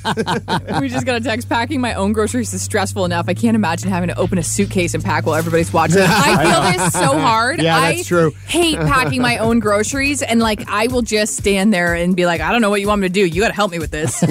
We 0.80 0.88
just 0.88 1.06
got 1.06 1.16
a 1.16 1.20
text. 1.20 1.48
Packing 1.48 1.80
my 1.80 1.94
own 1.94 2.12
groceries 2.12 2.52
is 2.52 2.62
stressful 2.62 3.04
enough. 3.04 3.26
I 3.28 3.34
can't 3.34 3.54
imagine 3.54 3.88
having 3.90 4.08
to 4.08 4.18
open 4.18 4.38
a 4.38 4.42
suitcase 4.42 4.94
and 4.94 5.02
pack 5.02 5.24
while 5.26 5.34
everybody's 5.34 5.72
watching. 5.72 5.98
I 6.06 6.44
feel 6.76 6.84
this 6.84 6.92
so 6.92 7.18
hard. 7.18 7.60
Yeah, 7.62 7.76
I 7.76 7.96
that's 7.96 8.08
true. 8.08 8.32
hate 8.46 8.76
packing 8.76 9.22
my 9.22 9.38
own 9.38 9.60
groceries, 9.60 10.22
and 10.22 10.40
like 10.40 10.68
I 10.68 10.88
will 10.88 11.02
just 11.02 11.36
stand 11.36 11.72
there 11.72 11.94
and 11.94 12.14
be 12.16 12.26
like, 12.26 12.40
I 12.40 12.52
don't 12.52 12.60
know 12.60 12.70
what 12.70 12.80
you 12.80 12.88
want 12.88 13.00
me 13.02 13.08
to 13.08 13.12
do. 13.12 13.24
You 13.24 13.40
got 13.40 13.48
to 13.48 13.54
help 13.54 13.70
me 13.70 13.78
with 13.78 13.90
this. 13.90 14.22
I 14.22 14.26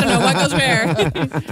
don't 0.00 0.08
know 0.08 0.20
what 0.20 0.36
goes 0.36 0.52
where. 0.54 0.88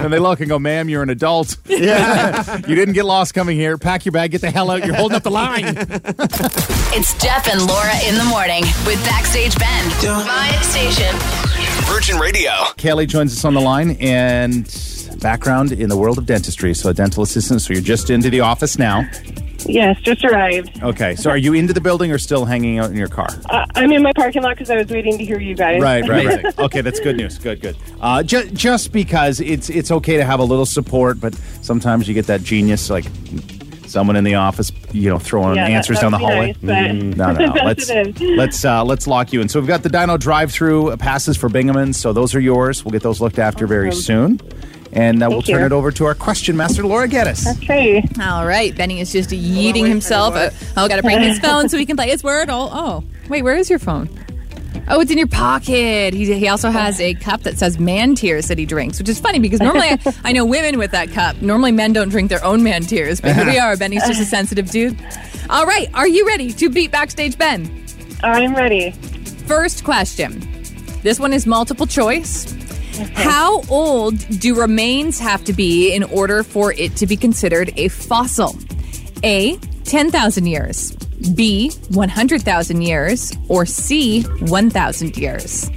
And 0.03 0.11
they 0.13 0.19
look 0.19 0.39
and 0.39 0.49
go, 0.49 0.57
ma'am, 0.59 0.89
you're 0.89 1.03
an 1.03 1.09
adult. 1.09 1.57
Yeah. 1.67 2.57
you 2.67 2.75
didn't 2.75 2.93
get 2.93 3.05
lost 3.05 3.33
coming 3.33 3.57
here. 3.57 3.77
Pack 3.77 4.05
your 4.05 4.11
bag, 4.13 4.31
get 4.31 4.41
the 4.41 4.51
hell 4.51 4.71
out. 4.71 4.85
You're 4.85 4.95
holding 4.95 5.15
up 5.15 5.23
the 5.23 5.31
line. 5.31 5.75
It's 6.93 7.13
Jeff 7.21 7.47
and 7.47 7.65
Laura 7.67 7.93
in 8.07 8.15
the 8.15 8.23
morning 8.23 8.61
with 8.85 9.03
Backstage 9.03 9.53
Ben. 9.59 9.85
My 10.25 10.49
station. 10.61 11.13
Virgin 11.91 12.17
Radio. 12.17 12.51
Kelly 12.77 13.05
joins 13.05 13.33
us 13.33 13.43
on 13.43 13.53
the 13.53 13.59
line 13.59 13.97
and 13.99 14.63
background 15.19 15.73
in 15.73 15.89
the 15.89 15.97
world 15.97 16.17
of 16.17 16.25
dentistry. 16.25 16.73
So, 16.73 16.89
a 16.89 16.93
dental 16.93 17.21
assistant. 17.23 17.61
So, 17.61 17.73
you're 17.73 17.81
just 17.81 18.09
into 18.09 18.29
the 18.29 18.39
office 18.39 18.79
now. 18.79 19.09
Yes, 19.65 19.99
just 19.99 20.23
arrived. 20.23 20.81
Okay. 20.81 21.15
So, 21.15 21.29
are 21.29 21.37
you 21.37 21.53
into 21.53 21.73
the 21.73 21.81
building 21.81 22.09
or 22.13 22.17
still 22.17 22.45
hanging 22.45 22.79
out 22.79 22.89
in 22.91 22.95
your 22.95 23.09
car? 23.09 23.27
Uh, 23.49 23.65
I'm 23.75 23.91
in 23.91 24.03
my 24.03 24.13
parking 24.13 24.41
lot 24.41 24.51
because 24.55 24.69
I 24.69 24.77
was 24.77 24.87
waiting 24.87 25.17
to 25.17 25.25
hear 25.25 25.41
you 25.41 25.55
guys. 25.55 25.81
Right, 25.81 26.07
right, 26.07 26.43
right. 26.43 26.59
Okay, 26.59 26.79
that's 26.79 27.01
good 27.01 27.17
news. 27.17 27.37
Good, 27.37 27.59
good. 27.59 27.75
Uh, 27.99 28.23
ju- 28.23 28.49
just 28.51 28.93
because 28.93 29.41
it's 29.41 29.69
it's 29.69 29.91
okay 29.91 30.15
to 30.15 30.23
have 30.23 30.39
a 30.39 30.45
little 30.45 30.65
support, 30.65 31.19
but 31.19 31.35
sometimes 31.61 32.07
you 32.07 32.13
get 32.13 32.27
that 32.27 32.41
genius 32.41 32.89
like 32.89 33.05
someone 33.97 34.15
in 34.15 34.23
the 34.23 34.35
office, 34.35 34.71
you 34.91 35.09
know, 35.09 35.17
throwing 35.17 35.55
Yeah, 35.55 35.65
answers 35.65 35.97
that 35.97 36.03
down 36.03 36.11
the 36.11 36.19
hallway. 36.19 36.47
nice, 36.47 36.57
but- 36.61 36.67
Mm, 36.77 37.17
no, 37.17 37.31
no, 37.31 37.45
no. 37.47 37.63
Let's 37.65 37.89
let's 38.21 38.63
uh, 38.63 38.83
let's 38.83 39.07
lock 39.07 39.33
you 39.33 39.41
in. 39.41 39.49
So 39.49 39.59
we've 39.59 39.67
got 39.67 39.81
the 39.81 39.89
Dino 39.89 40.17
drive-through 40.17 40.95
passes 40.97 41.35
for 41.35 41.49
Bingaman. 41.49 41.95
So 41.95 42.13
those 42.13 42.35
are 42.35 42.39
yours. 42.39 42.85
We'll 42.85 42.91
get 42.91 43.01
those 43.01 43.19
looked 43.21 43.39
after 43.39 43.65
very 43.65 43.91
soon, 43.91 44.39
and 44.93 45.23
uh, 45.23 45.27
we'll 45.29 45.39
Thank 45.41 45.47
you. 45.47 45.53
turn 45.55 45.63
it 45.63 45.71
over 45.71 45.91
to 45.91 46.05
our 46.05 46.13
question 46.13 46.55
master, 46.55 46.85
Laura 46.85 47.07
Geddes. 47.07 47.47
Okay. 47.57 48.07
All 48.21 48.45
right, 48.45 48.75
Benny 48.77 48.99
is 49.01 49.11
just 49.11 49.31
yeeting 49.31 49.87
himself. 49.87 50.35
Uh, 50.35 50.51
oh, 50.77 50.87
got 50.87 50.97
to 50.97 51.01
bring 51.01 51.19
his 51.23 51.39
phone 51.45 51.67
so 51.69 51.77
he 51.79 51.85
can 51.87 51.95
play 51.95 52.09
his 52.09 52.23
word. 52.23 52.49
Oh, 52.51 52.69
oh, 52.71 53.03
wait, 53.29 53.41
where 53.41 53.55
is 53.55 53.67
your 53.67 53.79
phone? 53.79 54.07
Oh, 54.87 54.99
it's 55.01 55.11
in 55.11 55.17
your 55.17 55.27
pocket. 55.27 56.13
He, 56.13 56.33
he 56.33 56.47
also 56.47 56.69
has 56.69 56.99
a 57.01 57.13
cup 57.15 57.43
that 57.43 57.57
says 57.57 57.79
man 57.79 58.15
tears 58.15 58.47
that 58.47 58.57
he 58.57 58.65
drinks, 58.65 58.99
which 58.99 59.09
is 59.09 59.19
funny 59.19 59.39
because 59.39 59.59
normally 59.59 59.87
I, 59.89 59.99
I 60.25 60.31
know 60.31 60.45
women 60.45 60.77
with 60.77 60.91
that 60.91 61.11
cup. 61.11 61.41
Normally 61.41 61.71
men 61.71 61.93
don't 61.93 62.09
drink 62.09 62.29
their 62.29 62.43
own 62.43 62.63
man 62.63 62.83
tears, 62.83 63.19
but 63.19 63.35
here 63.35 63.45
we 63.45 63.57
are. 63.59 63.75
Benny's 63.77 64.05
just 64.07 64.21
a 64.21 64.25
sensitive 64.25 64.69
dude. 64.71 64.97
All 65.49 65.65
right, 65.65 65.89
are 65.93 66.07
you 66.07 66.25
ready 66.27 66.51
to 66.53 66.69
beat 66.69 66.91
Backstage 66.91 67.37
Ben? 67.37 67.85
I'm 68.23 68.53
ready. 68.55 68.91
First 69.45 69.83
question. 69.83 70.39
This 71.03 71.19
one 71.19 71.33
is 71.33 71.45
multiple 71.45 71.85
choice. 71.85 72.53
How 73.13 73.61
old 73.69 74.17
do 74.39 74.59
remains 74.59 75.19
have 75.19 75.43
to 75.45 75.53
be 75.53 75.93
in 75.93 76.03
order 76.03 76.43
for 76.43 76.73
it 76.73 76.95
to 76.97 77.07
be 77.07 77.15
considered 77.15 77.71
a 77.77 77.87
fossil? 77.89 78.55
A. 79.23 79.57
10,000 79.83 80.45
years. 80.47 80.91
B. 81.35 81.71
100,000 81.89 82.81
years. 82.81 83.33
Or 83.49 83.65
C. 83.65 84.23
1,000 84.23 85.17
years. 85.17 85.69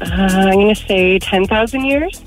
Uh, 0.00 0.04
I'm 0.04 0.52
going 0.52 0.74
to 0.74 0.80
say 0.80 1.18
10,000 1.18 1.84
years. 1.84 2.22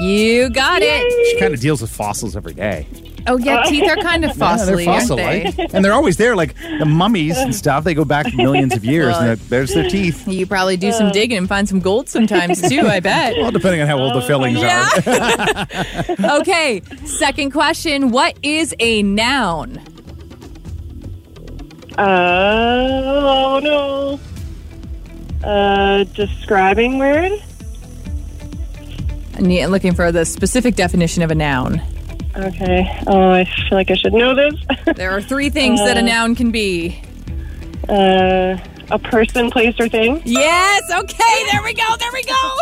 You 0.00 0.48
got 0.50 0.82
it. 0.82 1.30
She 1.30 1.40
kind 1.40 1.52
of 1.52 1.60
deals 1.60 1.80
with 1.82 1.90
fossils 1.90 2.36
every 2.36 2.54
day. 2.54 2.86
Oh, 3.26 3.36
yeah, 3.36 3.62
teeth 3.64 3.88
are 3.88 3.96
kind 3.96 4.24
of 4.24 4.30
Yeah, 4.36 4.56
they're 4.56 4.76
fossily, 4.76 4.84
fossil, 4.86 5.20
aren't 5.20 5.56
they? 5.56 5.66
And 5.72 5.84
they're 5.84 5.92
always 5.92 6.16
there, 6.16 6.36
like 6.36 6.54
the 6.78 6.86
mummies 6.86 7.36
and 7.36 7.54
stuff. 7.62 7.84
They 7.84 7.94
go 7.94 8.04
back 8.04 8.34
millions 8.34 8.74
of 8.74 8.84
years, 8.84 9.16
and 9.16 9.38
there's 9.40 9.74
their 9.74 9.88
teeth. 9.88 10.26
You 10.26 10.46
probably 10.46 10.76
do 10.76 10.92
some 10.92 11.10
digging 11.12 11.38
and 11.38 11.48
find 11.48 11.68
some 11.68 11.80
gold 11.80 12.08
sometimes 12.08 12.66
too, 12.66 12.80
I 12.86 13.00
bet. 13.00 13.36
Well, 13.36 13.50
depending 13.50 13.82
on 13.82 13.88
how 13.88 13.98
old 13.98 14.14
the 14.14 14.22
fillings 14.22 14.58
are. 14.62 16.38
okay, 16.40 16.82
second 17.04 17.50
question. 17.50 18.10
What 18.10 18.38
is 18.42 18.74
a 18.78 19.02
noun? 19.02 19.82
Uh, 22.00 23.02
oh, 23.04 23.60
no. 23.62 24.20
Uh, 25.48 26.04
describing 26.14 26.98
word? 26.98 27.32
Yeah, 29.38 29.66
looking 29.68 29.94
for 29.94 30.10
the 30.12 30.24
specific 30.24 30.76
definition 30.76 31.22
of 31.22 31.30
a 31.30 31.34
noun. 31.34 31.80
Okay. 32.36 32.86
Oh, 33.06 33.30
I 33.30 33.44
feel 33.44 33.76
like 33.78 33.90
I 33.90 33.94
should 33.94 34.12
know 34.14 34.34
this. 34.34 34.54
There 34.96 35.10
are 35.10 35.20
three 35.22 35.50
things 35.50 35.78
that 35.80 35.96
a 35.96 36.00
Uh, 36.00 36.04
noun 36.04 36.34
can 36.34 36.50
be. 36.50 37.00
uh, 37.88 38.56
a 38.90 38.98
person, 38.98 39.50
place, 39.50 39.74
or 39.78 39.88
thing? 39.88 40.20
Yes. 40.24 40.82
Okay. 40.92 41.44
There 41.52 41.62
we 41.62 41.74
go. 41.74 41.86
There 41.98 42.10
we 42.12 42.22
go. 42.24 42.56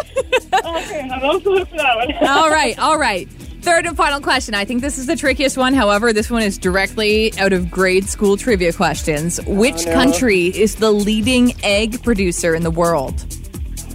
okay, 0.78 1.08
I'm 1.10 1.22
also 1.24 1.64
for 1.64 1.76
that 1.76 1.96
one. 1.96 2.28
all 2.28 2.50
right. 2.50 2.78
All 2.78 2.98
right. 2.98 3.28
Third 3.62 3.86
and 3.86 3.96
final 3.96 4.20
question. 4.20 4.54
I 4.54 4.64
think 4.64 4.82
this 4.82 4.98
is 4.98 5.06
the 5.06 5.16
trickiest 5.16 5.56
one. 5.56 5.74
However, 5.74 6.12
this 6.12 6.30
one 6.30 6.42
is 6.42 6.58
directly 6.58 7.36
out 7.38 7.52
of 7.52 7.70
grade 7.70 8.08
school 8.08 8.36
trivia 8.36 8.72
questions. 8.72 9.40
Which 9.46 9.84
no. 9.86 9.92
country 9.92 10.46
is 10.46 10.76
the 10.76 10.90
leading 10.90 11.54
egg 11.64 12.02
producer 12.02 12.54
in 12.54 12.62
the 12.62 12.70
world? 12.70 13.24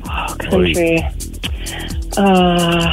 Oh, 0.05 0.35
country. 0.39 0.99
Uh, 2.17 2.91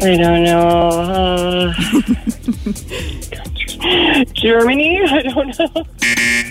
I 0.00 0.16
don't 0.16 0.44
know. 0.44 0.88
Uh, 0.88 1.72
Germany? 4.34 5.00
I 5.04 5.22
don't 5.22 5.58
know. 5.58 5.84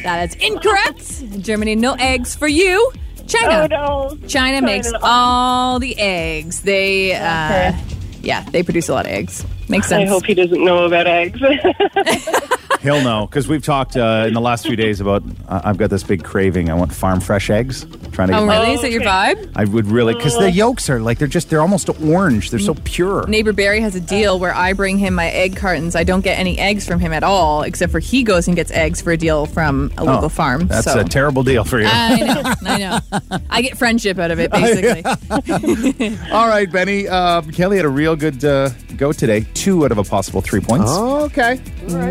That 0.03 0.29
is 0.29 0.35
incorrect. 0.35 1.41
Germany, 1.43 1.75
no 1.75 1.93
eggs 1.93 2.35
for 2.35 2.47
you. 2.47 2.91
China. 3.27 3.67
Oh, 3.71 4.17
no. 4.19 4.27
China 4.27 4.61
makes 4.65 4.91
all 5.01 5.79
the 5.79 5.97
eggs. 5.97 6.61
They, 6.61 7.13
uh, 7.13 7.73
yeah, 8.21 8.43
they 8.51 8.63
produce 8.63 8.89
a 8.89 8.93
lot 8.93 9.05
of 9.05 9.11
eggs. 9.11 9.45
Makes 9.69 9.87
sense. 9.89 9.93
I 9.93 10.01
sense. 10.01 10.09
hope 10.09 10.25
he 10.25 10.33
doesn't 10.33 10.63
know 10.63 10.85
about 10.85 11.07
eggs. 11.07 11.39
He'll 12.87 13.03
know 13.03 13.25
because 13.27 13.49
we've 13.49 13.63
talked 13.63 13.97
uh, 13.97 14.23
in 14.27 14.33
the 14.33 14.39
last 14.39 14.65
few 14.65 14.77
days 14.77 15.01
about. 15.01 15.21
Uh, 15.47 15.59
I've 15.65 15.77
got 15.77 15.89
this 15.89 16.03
big 16.03 16.23
craving. 16.23 16.69
I 16.69 16.73
want 16.73 16.93
farm 16.93 17.19
fresh 17.19 17.49
eggs. 17.49 17.85
Trying 18.13 18.29
to 18.29 18.35
Oh, 18.37 18.39
get 18.39 18.45
my- 18.45 18.59
really? 18.61 18.73
Is 18.75 18.81
that 18.81 18.91
your 18.91 19.01
vibe? 19.01 19.51
I 19.57 19.65
would 19.65 19.87
really 19.87 20.13
because 20.13 20.37
the 20.39 20.49
yolks 20.49 20.89
are 20.89 21.01
like 21.01 21.17
they're 21.19 21.27
just 21.27 21.49
they're 21.49 21.59
almost 21.61 21.89
orange. 22.01 22.49
They're 22.49 22.59
so 22.61 22.75
pure. 22.85 23.27
Neighbor 23.27 23.51
Barry 23.51 23.81
has 23.81 23.93
a 23.95 23.99
deal 23.99 24.39
where 24.39 24.53
I 24.55 24.71
bring 24.71 24.97
him 24.97 25.13
my 25.15 25.27
egg 25.29 25.57
cartons. 25.57 25.95
I 25.97 26.05
don't 26.05 26.21
get 26.21 26.39
any 26.39 26.57
eggs 26.57 26.87
from 26.87 26.99
him 27.01 27.11
at 27.11 27.23
all, 27.23 27.63
except 27.63 27.91
for 27.91 27.99
he 27.99 28.23
goes 28.23 28.47
and 28.47 28.55
gets 28.55 28.71
eggs 28.71 29.01
for 29.01 29.11
a 29.11 29.17
deal 29.17 29.45
from 29.47 29.91
a 29.97 30.05
local 30.05 30.25
Oh, 30.25 30.29
farm. 30.29 30.67
That's 30.67 30.85
so. 30.91 30.99
a 30.99 31.03
terrible 31.03 31.43
deal 31.43 31.65
for 31.65 31.79
you. 31.81 31.87
I 31.91 32.19
know, 32.21 32.53
I 32.65 32.77
know. 32.77 33.39
I 33.49 33.61
get 33.61 33.77
friendship 33.77 34.17
out 34.17 34.31
of 34.31 34.39
it, 34.39 34.49
basically. 34.51 35.03
All 36.31 36.47
right, 36.47 36.71
Benny. 36.71 37.07
Uh, 37.07 37.41
Kelly 37.53 37.75
had 37.77 37.85
a 37.85 37.89
real 37.89 38.15
good 38.15 38.43
uh, 38.45 38.69
go 38.95 39.11
today. 39.11 39.45
Two 39.53 39.83
out 39.85 39.91
of 39.91 39.97
a 39.97 40.03
possible 40.03 40.41
three 40.41 40.61
points. 40.61 40.89
okay. 40.91 41.59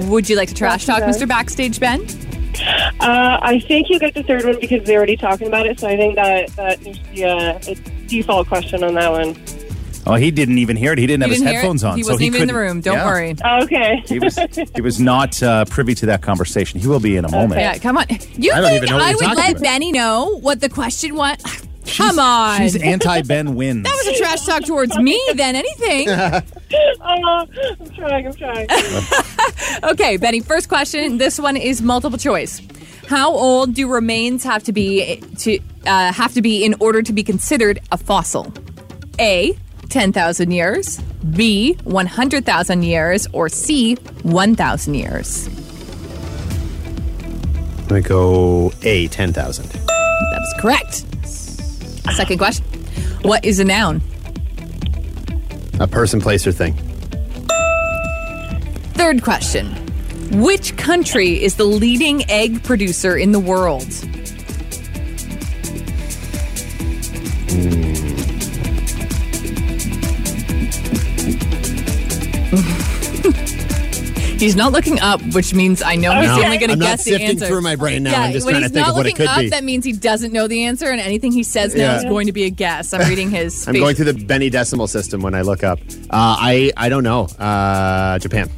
Would 0.09 0.29
you 0.29 0.37
like 0.37 0.49
to 0.49 0.55
trash 0.69 0.87
talk, 0.87 1.01
bad. 1.01 1.15
Mr. 1.15 1.29
Backstage 1.29 1.81
Ben? 1.81 2.01
uh, 3.01 3.39
I 3.43 3.61
think 3.67 3.89
you 3.91 3.99
get 3.99 4.15
the 4.15 4.23
third 4.23 4.45
one 4.45 4.59
because 4.61 4.85
they're 4.85 4.97
already 4.99 5.17
talking 5.17 5.47
about 5.47 5.67
it, 5.67 5.79
so 5.81 5.89
I 5.89 5.97
think 5.97 6.15
that, 6.17 6.49
that 6.57 6.81
there's 6.83 6.99
the 7.15 7.25
uh, 7.25 7.59
a 7.69 7.75
default 8.09 8.49
question 8.49 8.83
on 8.85 8.95
that 8.95 9.11
one. 9.13 9.37
Oh, 10.09 10.15
he 10.15 10.31
didn't 10.31 10.59
even 10.59 10.77
hear 10.77 10.93
it. 10.93 10.99
He 10.99 11.07
didn't 11.09 11.23
have 11.23 11.31
He 11.31 11.35
his 11.35 11.41
didn't 11.43 11.51
hear 11.51 11.59
it. 11.59 11.63
headphones 11.63 11.83
on. 11.83 11.97
He 11.97 12.05
so 12.05 12.13
wasn't 12.13 12.27
even 12.29 12.43
in 12.43 12.47
the 12.47 12.53
couldn't- 12.53 12.69
room. 12.69 12.81
Don't 12.81 12.97
Yeah. 12.99 13.07
worry. 13.07 13.35
Okay. 13.65 14.03
He 14.07 14.21
was 14.21 14.39
he 14.75 14.81
was 14.81 15.01
not 15.01 15.43
uh, 15.43 15.65
privy 15.65 15.97
to 15.97 16.07
that 16.07 16.23
conversation. 16.23 16.79
He 16.79 16.87
will 16.87 17.01
be 17.01 17.17
in 17.17 17.25
a 17.25 17.31
moment. 17.31 17.61
Yeah, 17.61 17.77
come 17.79 17.99
on. 17.99 18.07
You 18.37 18.53
I 18.53 18.61
don't 18.61 18.71
think 18.71 18.85
even 18.85 18.89
know 18.91 18.97
what 18.99 19.03
I 19.05 19.09
you're 19.11 19.17
would 19.17 19.23
talking 19.25 19.37
let 19.37 19.51
about. 19.53 19.63
Benny 19.63 19.91
know 19.93 20.39
what 20.39 20.61
the 20.61 20.69
question 20.69 21.17
was? 21.17 21.39
Come 21.87 22.19
on. 22.19 22.61
She's 22.61 22.77
anti 22.77 23.23
Ben 23.27 23.55
wins. 23.55 23.85
that 23.85 24.05
was 24.05 24.17
a 24.17 24.19
trash 24.19 24.45
talk 24.45 24.65
towards 24.65 24.97
me 24.99 25.21
than 25.35 25.55
anything. 25.57 26.09
Oh, 26.11 26.41
I'm 27.01 27.91
trying, 27.95 28.27
I'm 28.27 28.35
trying. 28.35 28.67
Okay, 29.83 30.17
Benny, 30.17 30.41
first 30.41 30.69
question. 30.69 31.19
This 31.19 31.39
one 31.39 31.57
is 31.57 31.83
multiple 31.83 32.19
choice. 32.19 32.61
How 33.09 33.31
old 33.31 33.75
do 33.75 33.89
remains 33.89 34.43
have 34.45 34.63
to 34.65 34.73
be 34.73 35.17
to 35.39 35.59
uh, 35.87 36.13
have 36.13 36.33
to 36.35 36.43
be 36.43 36.65
in 36.65 36.75
order 36.81 37.03
to 37.03 37.13
be 37.13 37.23
considered 37.23 37.79
a 37.93 37.97
fossil? 37.99 38.53
A. 39.21 39.57
10,000 39.89 40.51
years, 40.51 40.99
B. 41.37 41.75
100,000 41.85 42.83
years, 42.83 43.27
or 43.33 43.49
C. 43.49 43.95
1,000 43.95 44.95
years. 44.95 45.47
I'm 47.79 47.87
going 47.89 48.03
to 48.03 48.09
go 48.09 48.73
A, 48.83 49.07
10,000. 49.09 49.69
That 49.69 50.41
is 50.43 50.55
correct. 50.61 51.05
Second 52.17 52.39
question. 52.39 52.65
What 53.21 53.45
is 53.45 53.59
a 53.59 53.65
noun? 53.65 54.01
A 55.79 55.87
person, 55.87 56.19
place, 56.19 56.47
or 56.47 56.53
thing. 56.53 56.73
Third 58.95 59.23
question. 59.23 59.67
Which 60.43 60.79
country 60.79 61.43
is 61.45 61.57
the 61.57 61.65
leading 61.65 62.29
egg 62.31 62.65
producer 62.65 63.19
in 63.19 63.33
the 63.33 63.39
world? 63.39 63.87
He's 74.47 74.55
not 74.55 74.71
looking 74.71 75.01
up, 75.01 75.21
which 75.35 75.53
means 75.53 75.83
I 75.83 75.97
know 75.97 76.13
he's 76.21 76.29
No, 76.29 76.35
only 76.45 76.59
going 76.59 76.69
to 76.69 76.73
I'm 76.75 76.79
not 76.79 76.85
guess 76.91 77.05
the 77.05 77.11
sifting 77.11 77.29
answer. 77.31 77.47
through 77.49 77.63
my 77.63 77.75
brain 77.75 78.05
now. 78.05 78.13
Yeah, 78.13 78.21
I'm 78.23 78.33
just 78.33 78.47
when 78.47 78.53
trying 78.53 78.63
to 78.63 78.67
he's 78.69 78.73
think 78.75 78.87
not 78.87 78.91
of 78.91 78.97
what 78.97 79.07
it 79.07 79.09
looking 79.11 79.27
could 79.27 79.33
up, 79.33 79.41
be. 79.41 79.49
That 79.51 79.65
means 79.65 79.85
he 79.85 79.93
doesn't 79.93 80.33
know 80.33 80.47
the 80.47 80.63
answer, 80.65 80.87
and 80.87 81.01
anything 81.01 81.33
he 81.33 81.43
says 81.43 81.75
now 81.75 81.81
Yeah. 81.83 81.97
is 81.97 82.05
going 82.05 82.27
to 82.27 82.33
be 82.33 82.45
a 82.45 82.51
guess. 82.51 82.93
I'm 82.95 83.09
reading 83.09 83.29
his. 83.31 83.67
I'm 83.69 83.75
going 83.75 83.97
through 83.97 84.13
the 84.13 84.25
Benny 84.25 84.49
Decimal 84.51 84.87
System 84.87 85.21
when 85.21 85.35
I 85.35 85.41
look 85.43 85.65
up. 85.65 85.81
Uh, 85.91 86.37
I 86.39 86.71
I 86.77 86.89
don't 86.89 87.03
know. 87.03 87.25
Uh, 87.25 88.21
Japan. 88.21 88.49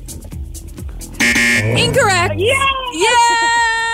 Incorrect. 1.21 2.35
Yeah. 2.39 2.53
Yeah. 2.93 3.11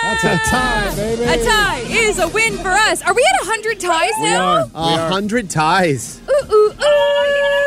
That's 0.03 0.23
a 0.23 0.49
tie, 0.49 0.93
baby. 0.95 1.23
A 1.23 1.43
tie 1.45 1.79
is 1.87 2.19
a 2.19 2.27
win 2.27 2.57
for 2.57 2.69
us. 2.69 3.01
Are 3.01 3.13
we 3.13 3.25
at 3.45 3.49
100 3.49 3.79
ties 3.79 4.11
We 4.21 4.29
now? 4.29 4.45
are. 4.45 4.69
A 4.73 5.09
hundred 5.11 5.49
ties. 5.49 6.19
Ooh, 6.29 6.53
ooh, 6.53 6.71
ooh. 6.71 6.75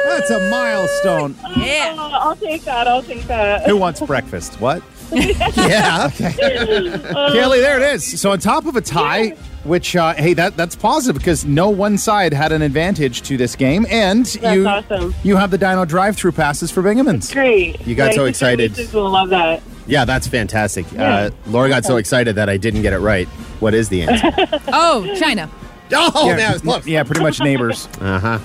That's 0.04 0.30
a 0.30 0.48
milestone. 0.50 1.34
Yeah. 1.56 1.94
Oh, 1.98 2.10
I'll 2.12 2.36
take 2.36 2.62
that. 2.64 2.86
I'll 2.88 3.02
take 3.02 3.24
that. 3.24 3.66
Who 3.66 3.76
wants 3.76 4.00
breakfast? 4.00 4.60
What? 4.60 4.82
yeah. 5.12 6.10
Kelly, 6.10 7.60
there 7.60 7.76
it 7.82 7.94
is. 7.94 8.20
So 8.20 8.32
on 8.32 8.38
top 8.38 8.66
of 8.66 8.76
a 8.76 8.80
tie, 8.80 9.30
which 9.64 9.96
uh, 9.96 10.14
hey, 10.14 10.34
that 10.34 10.56
that's 10.56 10.76
positive 10.76 11.16
because 11.20 11.44
no 11.46 11.70
one 11.70 11.96
side 11.98 12.32
had 12.32 12.52
an 12.52 12.60
advantage 12.62 13.22
to 13.22 13.36
this 13.36 13.56
game, 13.56 13.86
and 13.90 14.26
That's 14.26 14.54
you 14.56 14.66
awesome. 14.68 15.14
you 15.24 15.36
have 15.36 15.50
the 15.50 15.58
Dino 15.58 15.84
drive-through 15.84 16.32
passes 16.32 16.70
for 16.70 16.82
Bingemans. 16.82 17.32
Great. 17.32 17.80
You 17.86 17.94
got 17.94 18.06
My 18.08 18.10
so 18.12 18.26
sister 18.26 18.28
excited. 18.28 18.70
nieces 18.72 18.92
will 18.92 19.10
love 19.10 19.30
that. 19.30 19.62
Yeah, 19.86 20.04
that's 20.04 20.26
fantastic. 20.26 20.84
Uh, 20.98 21.30
Laura 21.46 21.70
got 21.70 21.84
so 21.86 21.96
excited 21.96 22.36
that 22.36 22.50
I 22.50 22.58
didn't 22.58 22.82
get 22.82 22.92
it 22.92 22.98
right. 22.98 23.26
What 23.60 23.72
is 23.72 23.88
the 23.88 24.02
answer? 24.02 24.30
Oh, 24.70 25.14
China. 25.18 25.50
oh, 25.92 26.28
yeah, 26.28 26.36
man, 26.36 26.50
it 26.50 26.52
was 26.54 26.62
close. 26.62 26.86
yeah, 26.86 27.02
pretty 27.02 27.22
much 27.22 27.40
neighbors. 27.40 27.88
Uh 28.00 28.18
huh. 28.20 28.38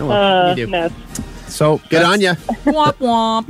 Uh, 0.00 0.54
you 0.56 0.66
do. 0.66 0.70
no. 0.70 0.88
So 1.48 1.80
Good 1.90 2.02
on 2.02 2.20
you. 2.20 2.30
Womp 2.64 2.96
womp. 2.98 3.46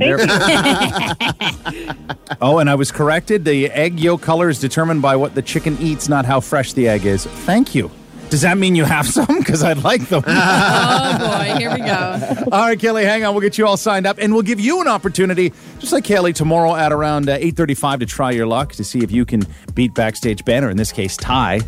Oh, 2.41 2.59
and 2.59 2.69
I 2.69 2.75
was 2.75 2.91
corrected. 2.91 3.45
The 3.45 3.71
egg 3.71 3.99
yolk 3.99 4.21
color 4.21 4.49
is 4.49 4.59
determined 4.59 5.01
by 5.01 5.15
what 5.15 5.33
the 5.35 5.41
chicken 5.41 5.77
eats, 5.79 6.09
not 6.09 6.25
how 6.25 6.39
fresh 6.39 6.73
the 6.73 6.87
egg 6.87 7.05
is. 7.05 7.25
Thank 7.25 7.73
you. 7.73 7.89
Does 8.29 8.41
that 8.41 8.57
mean 8.57 8.75
you 8.75 8.83
have 8.83 9.07
some? 9.07 9.39
Because 9.39 9.63
I'd 9.63 9.83
like 9.83 10.01
them. 10.09 10.21
Oh 10.27 11.17
boy, 11.17 11.55
here 11.57 11.71
we 11.71 11.79
go. 11.79 12.45
all 12.51 12.67
right, 12.67 12.79
Kelly, 12.79 13.05
hang 13.05 13.23
on. 13.23 13.33
We'll 13.33 13.41
get 13.41 13.57
you 13.57 13.65
all 13.65 13.77
signed 13.77 14.05
up, 14.05 14.17
and 14.19 14.33
we'll 14.33 14.43
give 14.43 14.59
you 14.59 14.81
an 14.81 14.87
opportunity, 14.87 15.53
just 15.79 15.93
like 15.93 16.03
Kelly, 16.03 16.33
tomorrow 16.33 16.75
at 16.75 16.91
around 16.91 17.29
uh, 17.29 17.37
eight 17.39 17.55
thirty-five 17.55 17.99
to 18.01 18.05
try 18.05 18.31
your 18.31 18.45
luck 18.45 18.73
to 18.73 18.83
see 18.83 18.99
if 18.99 19.11
you 19.11 19.25
can 19.25 19.43
beat 19.73 19.93
backstage 19.93 20.43
banner. 20.43 20.69
In 20.69 20.75
this 20.77 20.91
case, 20.91 21.15
tie 21.15 21.61